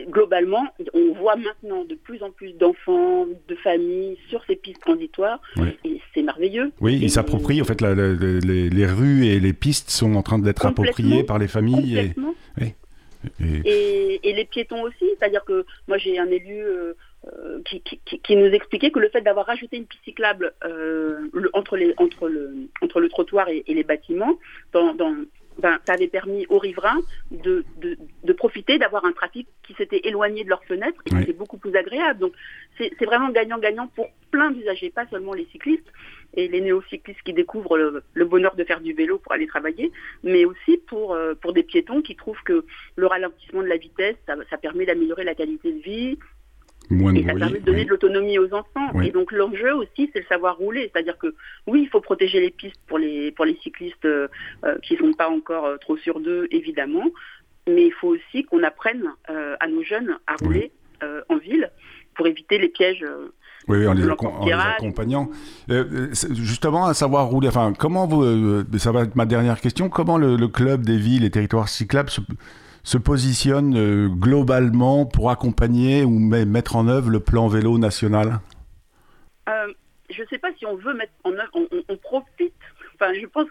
globalement, 0.10 0.68
on 0.94 1.14
voit 1.14 1.36
maintenant 1.36 1.86
de 1.86 1.96
plus 1.96 2.24
en 2.24 2.32
plus 2.32 2.54
d'enfants, 2.54 3.28
de 3.48 3.56
familles 3.56 4.18
sur 4.30 4.44
ces 4.46 4.56
pistes 4.56 4.82
transitoires, 4.82 5.40
et 5.84 6.02
c'est 6.14 6.24
merveilleux. 6.24 6.72
Oui, 6.82 7.00
ils 7.02 7.12
s'approprient, 7.12 7.62
en 7.62 7.66
fait, 7.66 7.82
les, 7.82 8.86
rues 8.86 9.26
et 9.28 9.40
les 9.40 9.54
pistes 9.54 9.92
sont 9.92 10.16
en 10.16 10.24
train 10.24 10.40
d'être 10.40 10.66
appropriées 10.66 11.24
par 11.24 11.38
les 11.38 11.48
familles. 11.48 12.14
Et, 12.60 14.20
et... 14.24 14.34
les 14.34 14.46
piétons 14.46 14.82
aussi, 14.82 15.06
c'est-à-dire 15.20 15.46
que 15.46 15.66
moi 15.88 15.98
j'ai 15.98 16.18
un 16.18 16.28
élu 16.28 16.60
euh, 16.60 16.94
euh, 17.28 17.62
qui, 17.64 18.36
nous 18.36 18.48
expliquait 18.48 18.90
que 18.90 19.00
le 19.00 19.10
fait 19.10 19.22
d'avoir 19.22 19.46
rajouté 19.46 19.78
une 19.78 19.86
piste 19.86 20.04
cyclable 20.04 20.54
euh, 20.66 21.30
entre, 21.54 21.78
les, 21.78 21.94
entre, 21.98 22.28
le, 22.28 22.68
entre 22.82 23.00
le 23.00 23.10
trottoir 23.10 23.48
et, 23.48 23.64
les 23.68 23.84
bâtiments, 23.84 24.40
dans, 24.74 24.96
ben, 25.60 25.80
ça 25.86 25.94
avait 25.94 26.08
permis 26.08 26.48
aux 26.50 26.58
riverains 26.58 27.00
de, 27.30 27.64
de, 27.78 28.34
profiter, 28.34 28.80
d'avoir 28.80 29.06
un 29.06 29.12
trafic 29.12 29.48
qui 29.64 29.74
s'était 29.74 30.02
éloigné 30.06 30.44
de 30.44 30.50
leurs 30.50 30.64
fenêtres 30.66 31.00
et 31.06 31.12
qui 31.12 31.22
était 31.22 31.34
beaucoup 31.34 31.58
plus 31.58 31.76
agréable. 31.76 32.20
Donc 32.20 32.34
c'est 32.78 33.06
vraiment 33.06 33.30
gagnant-gagnant 33.30 33.88
pour 33.88 34.08
plein 34.32 34.50
d'usagers, 34.50 34.90
pas 34.90 35.06
seulement 35.08 35.34
les 35.34 35.46
cyclistes 35.52 35.92
et 36.34 36.48
les 36.48 36.62
néocyclistes 36.62 37.22
qui 37.24 37.34
découvrent 37.34 37.78
le, 38.14 38.26
bonheur 38.26 38.56
de 38.56 38.64
faire 38.64 38.80
du 38.80 38.94
vélo 38.94 39.20
pour 39.20 39.34
aller 39.34 39.48
travailler, 39.48 39.92
mais 40.24 40.46
aussi 40.46 40.78
pour, 40.88 41.14
euh, 41.14 41.36
pour 41.36 41.54
des 41.54 41.64
piétons 41.64 42.02
qui 42.02 42.16
trouvent 42.16 42.42
que 42.44 42.66
le 42.96 43.06
ralentissement 43.06 43.62
de 43.62 43.68
la 43.68 43.78
vitesse, 43.78 44.16
ça, 44.26 44.36
ça 44.50 44.58
permet 44.58 44.86
d'améliorer 44.86 45.26
la 45.26 45.36
qualité 45.36 45.74
de 45.74 45.80
vie, 45.80 46.18
et 46.92 47.24
ça 47.26 47.34
permet 47.34 47.60
de 47.60 47.66
donner 47.66 47.86
de 47.86 47.90
l'autonomie 47.90 48.38
aux 48.38 48.54
enfants. 48.54 49.02
Et 49.02 49.12
donc 49.12 49.32
l'enjeu 49.32 49.74
aussi, 49.74 50.10
c'est 50.14 50.20
le 50.20 50.26
savoir 50.26 50.58
rouler. 50.58 50.90
C'est-à-dire 50.94 51.18
que 51.18 51.34
oui, 51.68 51.84
il 51.84 51.90
faut 51.90 52.02
protéger 52.02 52.40
les 52.40 52.52
pistes 52.52 52.80
pour 52.88 52.98
les, 52.98 53.32
pour 53.32 53.46
les 53.46 53.58
cyclistes 53.64 54.06
euh, 54.06 54.28
euh, 54.66 54.78
qui 54.80 54.94
ne 54.94 55.00
sont 55.00 55.14
pas 55.14 55.30
encore 55.30 55.66
euh, 55.66 55.78
trop 55.78 55.98
sûrs 55.98 56.20
d'eux, 56.20 56.48
évidemment. 56.52 57.06
Mais 57.68 57.86
il 57.88 57.94
faut 57.94 58.10
aussi 58.10 58.44
qu'on 58.44 58.64
apprenne 58.64 59.04
à 59.28 59.68
nos 59.68 59.84
jeunes 59.84 60.18
à 60.26 60.36
rouler 60.44 60.72
en 61.30 61.38
ville 61.38 61.70
pour 62.16 62.26
éviter 62.26 62.58
les 62.58 62.70
pièges. 62.70 63.06
Oui, 63.68 63.86
en 63.86 63.94
les, 63.94 64.10
accompagnant. 64.10 65.30
justement, 66.32 66.88
à 66.88 66.96
savoir 66.96 67.28
rouler, 67.28 67.50
enfin, 67.50 67.72
comment 67.78 68.08
vous, 68.08 68.64
ça 68.80 68.92
va 68.92 69.04
être 69.04 69.16
ma 69.16 69.28
dernière 69.28 69.62
question, 69.62 69.90
comment 69.90 70.18
le, 70.18 70.38
le 70.38 70.48
club 70.48 70.84
des 70.84 70.98
villes 70.98 71.24
et 71.24 71.30
territoires 71.30 71.70
cyclables 71.70 72.10
se, 72.10 72.22
se 72.84 72.98
positionne 72.98 73.76
euh, 73.78 74.08
globalement 74.10 75.06
pour 75.06 75.30
accompagner 75.30 76.04
ou 76.04 76.18
mettre 76.20 76.76
en 76.76 76.88
œuvre 76.88 77.10
le 77.10 77.20
plan 77.20 77.48
vélo 77.48 77.78
national? 77.78 78.40
Euh, 79.50 79.74
Je 80.10 80.22
ne 80.22 80.28
sais 80.28 80.40
pas 80.40 80.50
si 80.58 80.66
on 80.66 80.76
veut 80.76 80.94
mettre 80.94 81.14
en 81.24 81.32
œuvre, 81.32 81.68
on 81.90 81.98
profite 81.98 82.54
je 83.14 83.26
pense 83.26 83.48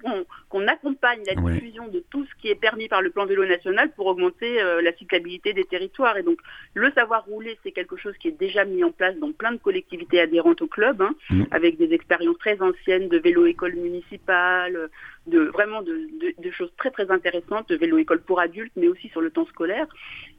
qu'on 0.49 0.69
accompagne 0.69 1.23
la 1.27 1.35
diffusion 1.35 1.89
de 1.89 2.03
tout 2.11 2.25
ce 2.25 2.41
qui 2.41 2.49
est 2.49 2.55
permis 2.55 2.89
par 2.89 3.03
le 3.03 3.11
plan 3.11 3.27
vélo 3.27 3.45
national 3.47 3.91
pour 3.93 4.07
augmenter 4.07 4.61
euh, 4.61 4.81
la 4.83 4.93
cyclabilité 4.95 5.53
des 5.53 5.65
territoires. 5.65 6.17
Et 6.17 6.23
donc, 6.23 6.39
le 6.75 6.91
savoir 6.93 7.25
rouler, 7.25 7.59
c'est 7.63 7.73
quelque 7.73 7.97
chose 7.97 8.17
qui 8.19 8.29
est 8.29 8.39
déjà 8.39 8.65
mis 8.65 8.85
en 8.85 8.93
place 8.93 9.17
dans 9.17 9.33
plein 9.33 9.53
de 9.53 9.59
collectivités 9.59 10.21
adhérentes 10.21 10.63
au 10.63 10.67
club, 10.67 11.03
hein, 11.03 11.15
mmh. 11.31 11.45
avec 11.51 11.77
des 11.77 11.93
expériences 11.93 12.39
très 12.39 12.61
anciennes 12.61 13.09
de 13.09 13.19
vélo-école 13.19 13.75
municipale, 13.75 14.89
de 15.27 15.41
vraiment 15.41 15.83
de, 15.83 16.51
choses 16.51 16.73
très 16.77 16.91
très 16.91 17.11
intéressantes, 17.11 17.69
de 17.69 17.77
vélo-école 17.77 18.21
pour 18.23 18.41
adultes, 18.41 18.73
mais 18.77 18.89
aussi 18.89 19.09
sur 19.09 19.21
le 19.21 19.31
temps 19.31 19.47
scolaire. 19.47 19.87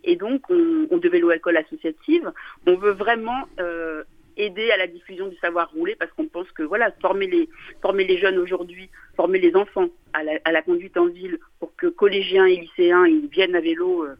Et 0.03 0.15
donc, 0.15 0.49
on, 0.49 0.97
de 0.97 1.09
vélo-école 1.09 1.57
associative. 1.57 2.31
On 2.67 2.75
veut 2.75 2.91
vraiment 2.91 3.47
euh, 3.59 4.03
aider 4.37 4.71
à 4.71 4.77
la 4.77 4.87
diffusion 4.87 5.27
du 5.27 5.35
savoir 5.37 5.71
rouler 5.71 5.95
parce 5.95 6.11
qu'on 6.13 6.27
pense 6.27 6.49
que 6.51 6.63
voilà 6.63 6.91
former 7.01 7.27
les 7.27 7.49
former 7.81 8.05
les 8.05 8.17
jeunes 8.17 8.37
aujourd'hui, 8.37 8.89
former 9.15 9.39
les 9.39 9.55
enfants 9.55 9.89
à 10.13 10.51
la, 10.51 10.61
conduite 10.61 10.97
en 10.97 11.07
ville 11.07 11.39
pour 11.59 11.75
que 11.75 11.87
collégiens 11.87 12.45
et 12.45 12.57
lycéens 12.57 13.05
ils 13.07 13.27
viennent 13.27 13.55
à 13.55 13.61
vélo 13.61 14.03
euh, 14.03 14.15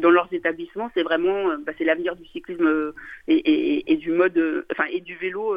dans 0.00 0.10
leurs 0.10 0.28
établissements, 0.32 0.90
c'est 0.94 1.02
vraiment 1.02 1.50
euh, 1.50 1.56
bah, 1.64 1.72
c'est 1.78 1.84
l'avenir 1.84 2.16
du 2.16 2.26
cyclisme 2.26 2.66
euh, 2.66 2.92
et, 3.28 3.96
du 3.96 4.10
mode 4.10 4.66
enfin 4.72 4.84
et 4.90 5.00
du 5.00 5.16
vélo 5.16 5.56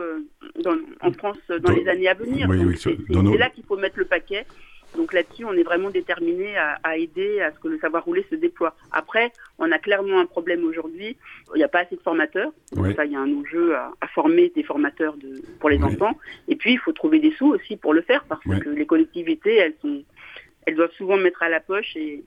en 1.02 1.12
France 1.13 1.38
dans, 1.48 1.72
les 1.72 1.88
années 1.88 2.08
à 2.08 2.13
venir. 2.13 2.48
c'est 2.78 2.98
là 3.38 3.50
qu'il 3.50 3.63
faut 3.65 3.78
mettre 3.78 4.00
le 4.00 4.06
paquet 4.06 4.45
donc 4.95 5.13
là-dessus, 5.13 5.45
on 5.45 5.54
est 5.54 5.63
vraiment 5.63 5.89
déterminé 5.89 6.58
à, 6.58 6.97
aider 6.97 7.41
à 7.41 7.52
ce 7.52 7.60
que 7.60 7.67
le 7.67 7.80
savoir 7.80 8.04
rouler 8.06 8.25
se 8.30 8.36
déploie. 8.36 8.75
Après, 8.91 9.32
on 9.58 9.71
a 9.71 9.78
clairement 9.78 10.19
un 10.19 10.25
problème 10.25 10.63
aujourd'hui. 10.63 11.17
Il 11.54 11.58
n'y 11.58 11.63
a 11.63 11.67
pas 11.67 11.80
assez 11.80 11.95
de 11.95 12.02
formateurs. 12.02 12.52
Donc 12.73 12.95
ça, 12.95 13.06
il 13.06 13.12
y 13.12 13.15
a 13.15 13.19
un 13.19 13.34
enjeu 13.34 13.75
à, 13.75 13.91
former 14.13 14.52
des 14.56 14.63
formateurs 14.63 15.15
de, 15.17 15.41
pour 15.60 15.69
les 15.69 15.82
enfants. 15.84 16.17
Et 16.47 16.56
puis, 16.56 16.73
il 16.73 16.80
faut 16.80 16.91
trouver 16.91 17.19
des 17.19 17.32
sous 17.32 17.47
aussi 17.47 17.78
pour 17.78 17.93
le 17.93 18.02
faire 18.02 18.23
parce 18.25 18.43
que 18.43 18.69
les 18.69 18.86
collectivités, 18.86 19.56
elles 19.58 19.75
sont, 19.82 20.04
elles 20.65 20.75
doivent 20.75 20.93
souvent 20.97 21.17
mettre 21.17 21.43
à 21.43 21.49
la 21.49 21.60
poche 21.60 21.95
et 21.95 22.23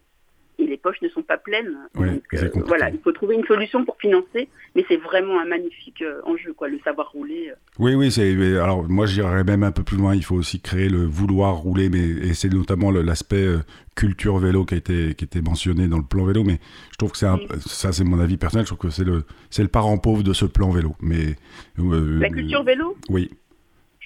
et 0.62 0.66
les 0.66 0.76
poches 0.76 1.00
ne 1.02 1.08
sont 1.08 1.22
pas 1.22 1.38
pleines. 1.38 1.76
Euh, 1.98 2.48
voilà, 2.66 2.90
il 2.90 2.98
faut 3.00 3.12
trouver 3.12 3.34
une 3.34 3.44
solution 3.44 3.84
pour 3.84 3.96
financer, 3.98 4.48
mais 4.74 4.84
c'est 4.88 4.96
vraiment 4.96 5.40
un 5.40 5.44
magnifique 5.44 6.02
euh, 6.02 6.20
enjeu, 6.24 6.52
quoi, 6.52 6.68
le 6.68 6.78
savoir 6.84 7.10
rouler. 7.10 7.50
Euh. 7.50 7.54
Oui, 7.78 7.94
oui, 7.94 8.10
c'est. 8.10 8.32
Alors 8.58 8.88
moi, 8.88 9.06
j'irais 9.06 9.44
même 9.44 9.64
un 9.64 9.72
peu 9.72 9.82
plus 9.82 9.96
loin. 9.96 10.14
Il 10.14 10.24
faut 10.24 10.36
aussi 10.36 10.60
créer 10.60 10.88
le 10.88 11.04
vouloir 11.04 11.56
rouler, 11.56 11.88
mais 11.88 12.02
et 12.02 12.34
c'est 12.34 12.52
notamment 12.52 12.90
l'aspect 12.90 13.46
culture 13.94 14.38
vélo 14.38 14.64
qui 14.64 14.74
a 14.74 14.76
été 14.78 15.14
qui 15.14 15.24
était 15.24 15.42
mentionné 15.42 15.88
dans 15.88 15.98
le 15.98 16.04
plan 16.04 16.24
vélo. 16.24 16.44
Mais 16.44 16.58
je 16.92 16.96
trouve 16.96 17.12
que 17.12 17.18
c'est 17.18 17.26
ça, 17.66 17.92
c'est 17.92 18.04
mon 18.04 18.20
avis 18.20 18.36
personnel. 18.36 18.66
Je 18.66 18.74
trouve 18.74 18.90
que 18.90 18.94
c'est 18.94 19.04
le 19.04 19.24
c'est 19.50 19.62
le 19.62 19.68
parent 19.68 19.98
pauvre 19.98 20.22
de 20.22 20.32
ce 20.32 20.44
plan 20.44 20.70
vélo. 20.70 20.94
Mais 21.00 21.36
la 21.78 22.28
culture 22.28 22.62
vélo? 22.62 22.96
Oui 23.08 23.30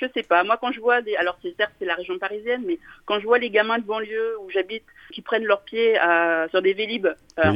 je 0.01 0.07
sais 0.15 0.23
pas. 0.23 0.45
Moi, 0.45 0.59
quand 0.61 0.73
je 0.73 0.81
vois 0.81 1.03
des, 1.03 1.17
alors 1.17 1.39
c'est 1.43 1.57
certes 1.57 1.73
c'est 1.79 1.85
la 1.85 1.95
région 1.95 2.19
parisienne, 2.19 2.63
mais 2.67 2.79
quand 3.05 3.19
je 3.21 3.25
vois 3.25 3.39
les 3.39 3.51
gamins 3.51 3.79
de 3.79 3.85
banlieue 3.85 4.39
où 4.41 4.51
j'habite 4.51 4.85
qui 5.13 5.23
prennent 5.23 5.45
leurs 5.45 5.63
pieds 5.63 5.99
à, 5.99 6.47
sur 6.51 6.63
des 6.63 6.75
vélib 6.75 7.07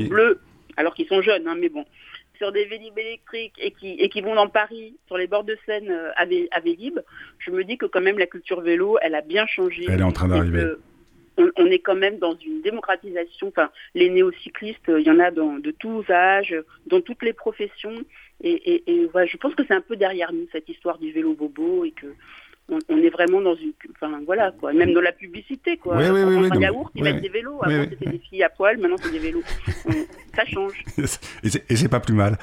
bleus, 0.09 0.41
alors 0.77 0.95
qu'ils 0.95 1.07
sont 1.07 1.23
jeunes, 1.23 1.47
hein, 1.47 1.57
mais 1.59 1.69
bon, 1.69 1.85
sur 2.37 2.53
des 2.53 2.65
vélib 2.65 2.97
électriques 2.99 3.59
et 3.59 3.71
qui 3.71 3.93
et 3.93 4.09
qui 4.09 4.23
vont 4.23 4.35
dans 4.35 4.49
Paris 4.49 4.97
sur 5.07 5.19
les 5.19 5.27
bords 5.27 5.45
de 5.45 5.57
Seine 5.67 5.91
euh, 5.91 6.11
à, 6.17 6.23
à 6.23 6.61
vélib, 6.61 6.99
je 7.39 7.51
me 7.51 7.65
dis 7.65 7.77
que 7.77 7.87
quand 7.87 8.01
même 8.01 8.19
la 8.19 8.27
culture 8.27 8.61
vélo, 8.63 8.99
elle 9.03 9.15
a 9.15 9.21
bien 9.21 9.47
changé. 9.47 9.85
Elle 9.89 10.01
est 10.01 10.05
en 10.05 10.13
train 10.13 10.29
d'arriver. 10.29 10.65
On, 11.57 11.67
est 11.67 11.79
quand 11.79 11.95
même 11.95 12.19
dans 12.19 12.35
une 12.35 12.61
démocratisation. 12.61 13.49
Enfin, 13.49 13.71
les 13.95 14.11
néocyclistes, 14.11 14.89
il 14.89 15.07
y 15.07 15.11
en 15.11 15.19
a 15.21 15.31
dans, 15.31 15.55
de 15.55 15.71
tous 15.71 16.05
âges, 16.11 16.55
dans 16.87 17.01
toutes 17.01 17.23
les 17.23 17.33
professions. 17.33 17.95
Et, 18.43 18.83
je 18.87 19.37
pense 19.37 19.55
que 19.55 19.63
c'est 19.67 19.75
un 19.75 19.81
peu 19.81 19.97
derrière 19.97 20.33
nous 20.33 20.47
cette 20.53 20.69
histoire 20.69 20.99
du 20.99 21.13
vélo 21.13 21.35
bobo 21.35 21.85
et 21.85 21.93
que 21.93 22.07
on, 22.89 22.99
est 22.99 23.11
vraiment 23.11 23.41
dans 23.41 23.57
une, 23.57 23.73
enfin 23.97 24.21
voilà 24.25 24.53
quoi, 24.53 24.73
même 24.73 24.93
dans 24.93 25.01
la 25.01 25.11
publicité 25.11 25.77
quoi. 25.77 25.97
Oui, 25.97 26.09
oui, 26.09 26.23
oui, 26.23 26.49
un 26.53 26.61
yaourt, 26.61 26.93
ils 26.95 27.03
mettent 27.03 27.21
des 27.21 27.29
vélos. 27.29 27.59
Avant 27.63 27.85
c'était 27.91 28.11
des 28.11 28.19
filles 28.19 28.45
à 28.45 28.49
poil, 28.49 28.79
maintenant 28.79 28.97
c'est 29.03 29.11
des 29.11 29.19
vélos. 29.19 29.43
ça 30.37 30.45
change. 30.47 30.85
et 31.43 31.77
c'est 31.77 31.89
pas 31.89 32.01
plus 32.01 32.15
mal. 32.15 32.39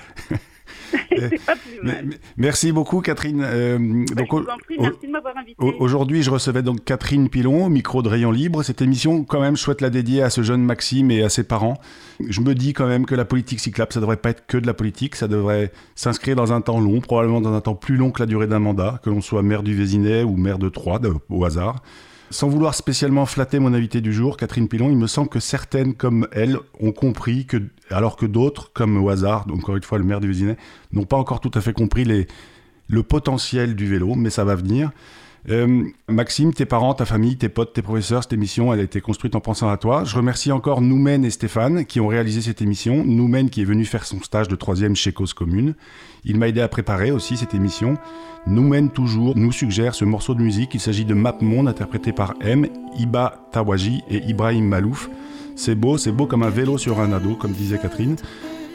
Merci 2.37 2.71
beaucoup, 2.71 3.01
Catherine. 3.01 3.41
Euh, 3.43 3.77
merci 3.79 5.07
de 5.07 5.11
m'avoir 5.11 5.37
invité. 5.37 5.55
Aujourd'hui, 5.79 6.23
je 6.23 6.29
recevais 6.29 6.61
donc 6.61 6.83
Catherine 6.83 7.29
Pilon, 7.29 7.69
micro 7.69 8.01
de 8.01 8.09
Rayon 8.09 8.31
Libre. 8.31 8.63
Cette 8.63 8.81
émission, 8.81 9.23
quand 9.23 9.41
même, 9.41 9.55
je 9.57 9.61
souhaite 9.61 9.81
la 9.81 9.89
dédier 9.89 10.21
à 10.21 10.29
ce 10.29 10.41
jeune 10.41 10.63
Maxime 10.63 11.11
et 11.11 11.23
à 11.23 11.29
ses 11.29 11.43
parents. 11.43 11.79
Je 12.27 12.41
me 12.41 12.55
dis 12.55 12.73
quand 12.73 12.87
même 12.87 13.05
que 13.05 13.15
la 13.15 13.25
politique 13.25 13.59
cyclable, 13.59 13.93
ça 13.93 13.99
devrait 13.99 14.17
pas 14.17 14.29
être 14.29 14.45
que 14.47 14.57
de 14.57 14.67
la 14.67 14.73
politique, 14.73 15.15
ça 15.15 15.27
devrait 15.27 15.71
s'inscrire 15.95 16.35
dans 16.35 16.53
un 16.53 16.61
temps 16.61 16.79
long, 16.79 17.01
probablement 17.01 17.41
dans 17.41 17.53
un 17.53 17.61
temps 17.61 17.75
plus 17.75 17.97
long 17.97 18.11
que 18.11 18.21
la 18.21 18.25
durée 18.25 18.47
d'un 18.47 18.59
mandat, 18.59 18.99
que 19.03 19.09
l'on 19.09 19.21
soit 19.21 19.43
maire 19.43 19.63
du 19.63 19.75
Vésinet 19.75 20.23
ou 20.23 20.35
maire 20.35 20.59
de 20.59 20.69
Troyes, 20.69 21.01
au 21.29 21.45
hasard. 21.45 21.81
Sans 22.29 22.49
vouloir 22.49 22.75
spécialement 22.75 23.25
flatter 23.25 23.59
mon 23.59 23.73
invité 23.73 24.01
du 24.01 24.11
jour, 24.11 24.35
Catherine 24.35 24.67
Pilon, 24.67 24.89
il 24.89 24.97
me 24.97 25.07
semble 25.07 25.29
que 25.29 25.39
certaines 25.39 25.93
comme 25.93 26.27
elle 26.33 26.57
ont 26.79 26.91
compris 26.91 27.45
que, 27.45 27.57
alors 27.89 28.17
que 28.17 28.25
d'autres, 28.25 28.71
comme 28.73 29.01
au 29.01 29.09
hasard, 29.09 29.45
encore 29.49 29.77
une 29.77 29.83
fois 29.83 29.97
le 29.97 30.03
maire 30.03 30.19
du 30.19 30.27
Vésinet, 30.27 30.57
n'ont 30.91 31.05
pas 31.05 31.17
encore 31.17 31.39
tout 31.39 31.51
à 31.53 31.61
fait 31.61 31.71
compris 31.73 32.05
le 32.87 33.03
potentiel 33.03 33.75
du 33.75 33.87
vélo, 33.87 34.15
mais 34.15 34.29
ça 34.29 34.43
va 34.43 34.55
venir. 34.55 34.91
Euh, 35.49 35.85
Maxime, 36.09 36.53
tes 36.53 36.65
parents, 36.65 36.93
ta 36.93 37.05
famille, 37.05 37.37
tes 37.37 37.47
potes, 37.47 37.73
tes 37.73 37.81
professeurs, 37.81 38.23
cette 38.23 38.33
émission, 38.33 38.73
elle 38.73 38.81
a 38.81 38.83
été 38.83 38.99
construite 38.99 39.35
en 39.35 39.39
pensant 39.39 39.69
à 39.69 39.77
toi. 39.77 40.03
Je 40.03 40.15
remercie 40.15 40.51
encore 40.51 40.81
Noumen 40.81 41.23
et 41.23 41.29
Stéphane 41.29 41.85
qui 41.85 42.01
ont 42.01 42.07
réalisé 42.07 42.41
cette 42.41 42.61
émission. 42.61 43.05
Noumen 43.05 43.49
qui 43.49 43.61
est 43.61 43.65
venu 43.65 43.85
faire 43.85 44.05
son 44.05 44.21
stage 44.21 44.49
de 44.49 44.55
troisième 44.55 44.95
chez 44.95 45.13
Cause 45.13 45.33
Commune. 45.33 45.75
Il 46.29 46.37
m'a 46.37 46.49
aidé 46.49 46.59
à 46.59 46.67
préparer 46.67 47.11
aussi 47.11 47.37
cette 47.37 47.53
émission. 47.53 47.97
Noumen 48.47 48.89
toujours 48.89 49.33
nous 49.37 49.53
suggère 49.53 49.95
ce 49.95 50.03
morceau 50.03 50.35
de 50.35 50.41
musique. 50.41 50.73
Il 50.73 50.81
s'agit 50.81 51.05
de 51.05 51.13
Map 51.13 51.37
Monde 51.39 51.69
interprété 51.69 52.11
par 52.11 52.33
M, 52.41 52.67
Iba 52.99 53.47
Tawaji 53.53 54.03
et 54.09 54.17
Ibrahim 54.27 54.65
Malouf. 54.65 55.09
C'est 55.55 55.75
beau, 55.75 55.97
c'est 55.97 56.11
beau 56.11 56.27
comme 56.27 56.43
un 56.43 56.49
vélo 56.49 56.77
sur 56.77 56.99
un 56.99 57.13
ado, 57.13 57.35
comme 57.35 57.53
disait 57.53 57.77
Catherine. 57.77 58.17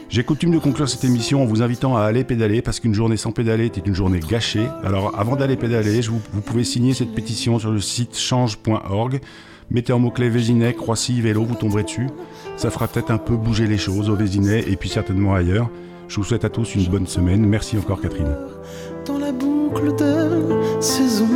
J'ai 0.09 0.25
coutume 0.25 0.51
de 0.51 0.59
conclure 0.59 0.89
cette 0.89 1.05
émission 1.05 1.43
en 1.43 1.45
vous 1.45 1.61
invitant 1.61 1.95
à 1.95 2.03
aller 2.03 2.25
pédaler 2.25 2.63
parce 2.63 2.81
qu'une 2.81 2.95
journée 2.95 3.19
sans 3.19 3.33
pédaler 3.33 3.67
était 3.67 3.83
une 3.83 3.95
journée 3.95 4.21
gâchée. 4.21 4.67
Alors 4.83 5.19
avant 5.19 5.37
d'aller 5.37 5.57
pédaler, 5.57 6.01
vous, 6.01 6.21
pouvez 6.41 6.65
signer 6.65 6.95
cette 6.95 7.15
pétition 7.15 7.59
sur 7.59 7.71
le 7.71 7.81
site 7.81 8.19
change.org. 8.19 9.21
Mettez 9.71 9.93
en 9.93 9.99
mot-clé 9.99 10.31
Vésinet, 10.31 10.73
Croissy, 10.73 11.21
vélo, 11.21 11.45
vous 11.45 11.55
tomberez 11.55 11.83
dessus. 11.83 12.09
Ça 12.57 12.71
fera 12.71 12.89
peut-être 12.89 13.11
un 13.11 13.19
peu 13.19 13.37
bouger 13.37 13.67
les 13.67 13.79
choses 13.79 14.09
au 14.09 14.17
Vésinet 14.17 14.65
et 14.71 14.77
puis 14.77 14.89
certainement 14.89 15.35
ailleurs. 15.35 15.69
Je 16.13 16.19
vous 16.19 16.25
souhaite 16.25 16.45
à 16.45 16.51
tous 16.51 16.75
une 16.75 16.85
bonne 16.89 17.07
semaine. 17.07 17.47
Merci 17.47 17.79
encore 17.79 17.99
Catherine. 17.99 18.37
Dans 19.07 19.17
la 19.17 19.33
boucle 19.33 19.97
de 19.97 20.79
saison. 20.79 21.27